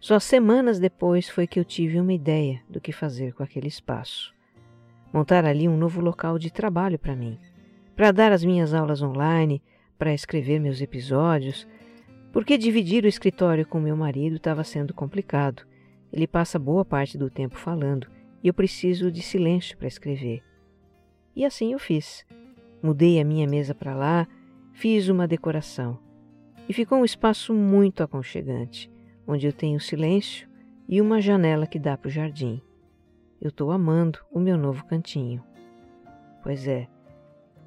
Só 0.00 0.18
semanas 0.18 0.78
depois 0.78 1.28
foi 1.28 1.46
que 1.46 1.60
eu 1.60 1.64
tive 1.64 2.00
uma 2.00 2.12
ideia 2.12 2.62
do 2.68 2.80
que 2.80 2.92
fazer 2.92 3.34
com 3.34 3.42
aquele 3.42 3.68
espaço. 3.68 4.34
Montar 5.12 5.44
ali 5.44 5.68
um 5.68 5.76
novo 5.76 6.00
local 6.00 6.38
de 6.38 6.50
trabalho 6.50 6.98
para 6.98 7.14
mim, 7.16 7.38
para 7.94 8.10
dar 8.10 8.32
as 8.32 8.44
minhas 8.44 8.72
aulas 8.72 9.02
online, 9.02 9.62
para 9.98 10.14
escrever 10.14 10.58
meus 10.58 10.80
episódios, 10.80 11.68
porque 12.32 12.56
dividir 12.56 13.04
o 13.04 13.08
escritório 13.08 13.66
com 13.66 13.78
meu 13.80 13.96
marido 13.96 14.36
estava 14.36 14.64
sendo 14.64 14.94
complicado. 14.94 15.62
Ele 16.12 16.26
passa 16.26 16.58
boa 16.58 16.84
parte 16.84 17.18
do 17.18 17.28
tempo 17.28 17.58
falando 17.58 18.06
e 18.42 18.48
eu 18.48 18.54
preciso 18.54 19.10
de 19.10 19.20
silêncio 19.20 19.76
para 19.76 19.88
escrever. 19.88 20.42
E 21.40 21.44
assim 21.46 21.72
eu 21.72 21.78
fiz. 21.78 22.22
Mudei 22.82 23.18
a 23.18 23.24
minha 23.24 23.48
mesa 23.48 23.74
para 23.74 23.94
lá, 23.94 24.28
fiz 24.74 25.08
uma 25.08 25.26
decoração 25.26 25.98
e 26.68 26.74
ficou 26.74 26.98
um 26.98 27.04
espaço 27.04 27.54
muito 27.54 28.02
aconchegante 28.02 28.92
onde 29.26 29.46
eu 29.46 29.52
tenho 29.54 29.80
silêncio 29.80 30.46
e 30.86 31.00
uma 31.00 31.18
janela 31.18 31.66
que 31.66 31.78
dá 31.78 31.96
para 31.96 32.08
o 32.08 32.10
jardim. 32.10 32.60
Eu 33.40 33.48
estou 33.48 33.70
amando 33.70 34.18
o 34.30 34.38
meu 34.38 34.58
novo 34.58 34.84
cantinho. 34.84 35.42
Pois 36.42 36.68
é, 36.68 36.86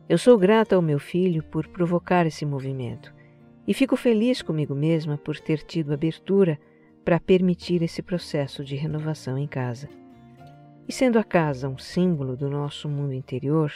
eu 0.07 0.19
sou 0.19 0.37
grata 0.37 0.75
ao 0.75 0.81
meu 0.83 0.99
filho 0.99 1.41
por 1.41 1.67
provocar 1.67 2.27
esse 2.27 2.45
movimento 2.45 3.11
e 3.67 3.73
fico 3.73 3.97
feliz 3.97 4.43
comigo 4.43 4.75
mesma 4.75 5.17
por 5.17 5.39
ter 5.39 5.63
tido 5.63 5.91
abertura 5.91 6.59
para 7.03 7.19
permitir 7.19 7.81
esse 7.81 8.03
processo 8.03 8.63
de 8.63 8.75
renovação 8.75 9.35
em 9.35 9.47
casa. 9.47 9.89
E 10.87 10.91
sendo 10.91 11.17
a 11.17 11.23
casa 11.23 11.69
um 11.69 11.77
símbolo 11.77 12.35
do 12.35 12.49
nosso 12.49 12.89
mundo 12.89 13.13
interior, 13.13 13.71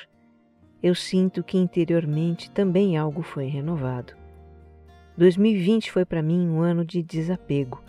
eu 0.84 0.93
sinto 0.93 1.43
que 1.43 1.58
interiormente 1.58 2.52
também 2.52 2.98
algo 2.98 3.22
foi 3.22 3.46
renovado. 3.46 4.13
2020 5.17 5.91
foi 5.91 6.06
para 6.06 6.22
mim 6.22 6.48
um 6.48 6.62
ano 6.62 6.86
de 6.86 7.02
desapego, 7.02 7.82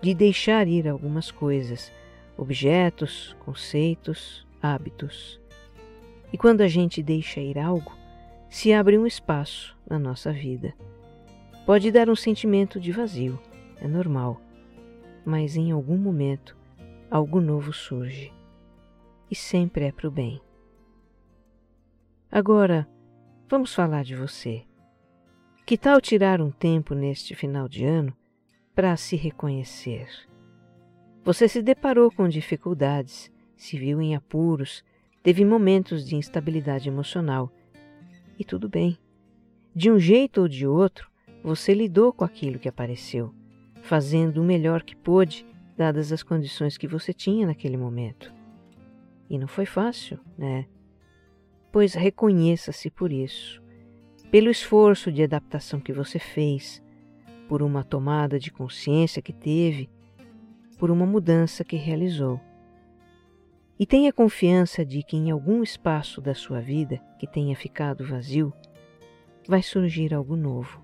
de 0.00 0.14
deixar 0.14 0.66
ir 0.66 0.88
algumas 0.88 1.30
coisas, 1.30 1.92
objetos, 2.36 3.36
conceitos, 3.40 4.46
hábitos. 4.60 5.40
E 6.32 6.38
quando 6.38 6.62
a 6.62 6.68
gente 6.68 7.02
deixa 7.02 7.40
ir 7.40 7.58
algo, 7.58 7.92
se 8.48 8.72
abre 8.72 8.98
um 8.98 9.06
espaço 9.06 9.76
na 9.88 9.98
nossa 9.98 10.32
vida. 10.32 10.74
Pode 11.64 11.92
dar 11.92 12.08
um 12.08 12.16
sentimento 12.16 12.80
de 12.80 12.90
vazio, 12.90 13.38
é 13.80 13.86
normal, 13.86 14.40
mas 15.24 15.56
em 15.56 15.70
algum 15.70 15.96
momento 15.96 16.56
algo 17.10 17.40
novo 17.40 17.72
surge. 17.72 18.32
E 19.32 19.34
sempre 19.34 19.86
é 19.86 19.90
para 19.90 20.06
o 20.06 20.10
bem. 20.10 20.42
Agora, 22.30 22.86
vamos 23.48 23.74
falar 23.74 24.04
de 24.04 24.14
você. 24.14 24.62
Que 25.64 25.78
tal 25.78 26.02
tirar 26.02 26.38
um 26.38 26.50
tempo 26.50 26.94
neste 26.94 27.34
final 27.34 27.66
de 27.66 27.82
ano 27.82 28.14
para 28.74 28.94
se 28.94 29.16
reconhecer? 29.16 30.06
Você 31.24 31.48
se 31.48 31.62
deparou 31.62 32.10
com 32.10 32.28
dificuldades, 32.28 33.32
se 33.56 33.78
viu 33.78 34.02
em 34.02 34.14
apuros, 34.14 34.84
teve 35.22 35.46
momentos 35.46 36.06
de 36.06 36.14
instabilidade 36.14 36.90
emocional. 36.90 37.50
E 38.38 38.44
tudo 38.44 38.68
bem. 38.68 38.98
De 39.74 39.90
um 39.90 39.98
jeito 39.98 40.42
ou 40.42 40.48
de 40.48 40.66
outro, 40.66 41.10
você 41.42 41.72
lidou 41.72 42.12
com 42.12 42.22
aquilo 42.22 42.58
que 42.58 42.68
apareceu, 42.68 43.34
fazendo 43.80 44.42
o 44.42 44.44
melhor 44.44 44.82
que 44.82 44.94
pôde, 44.94 45.46
dadas 45.74 46.12
as 46.12 46.22
condições 46.22 46.76
que 46.76 46.86
você 46.86 47.14
tinha 47.14 47.46
naquele 47.46 47.78
momento. 47.78 48.41
E 49.32 49.38
não 49.38 49.48
foi 49.48 49.66
fácil, 49.66 50.20
né? 50.38 50.66
Pois 51.72 51.94
reconheça-se 51.94 52.88
por 52.88 53.10
isso 53.10 53.62
pelo 54.32 54.48
esforço 54.48 55.12
de 55.12 55.22
adaptação 55.22 55.78
que 55.78 55.92
você 55.92 56.18
fez, 56.18 56.82
por 57.46 57.62
uma 57.62 57.84
tomada 57.84 58.38
de 58.38 58.50
consciência 58.50 59.20
que 59.20 59.32
teve, 59.32 59.90
por 60.78 60.90
uma 60.90 61.04
mudança 61.04 61.62
que 61.62 61.76
realizou. 61.76 62.40
E 63.78 63.84
tenha 63.84 64.10
confiança 64.10 64.86
de 64.86 65.02
que 65.02 65.18
em 65.18 65.30
algum 65.30 65.62
espaço 65.62 66.18
da 66.18 66.34
sua 66.34 66.62
vida 66.62 66.98
que 67.18 67.26
tenha 67.26 67.54
ficado 67.54 68.06
vazio, 68.06 68.54
vai 69.46 69.62
surgir 69.62 70.14
algo 70.14 70.34
novo 70.34 70.82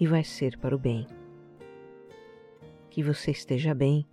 e 0.00 0.04
vai 0.08 0.24
ser 0.24 0.58
para 0.58 0.74
o 0.74 0.78
bem. 0.78 1.06
Que 2.90 3.00
você 3.00 3.30
esteja 3.30 3.72
bem. 3.72 4.04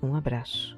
Um 0.00 0.14
abraço. 0.14 0.77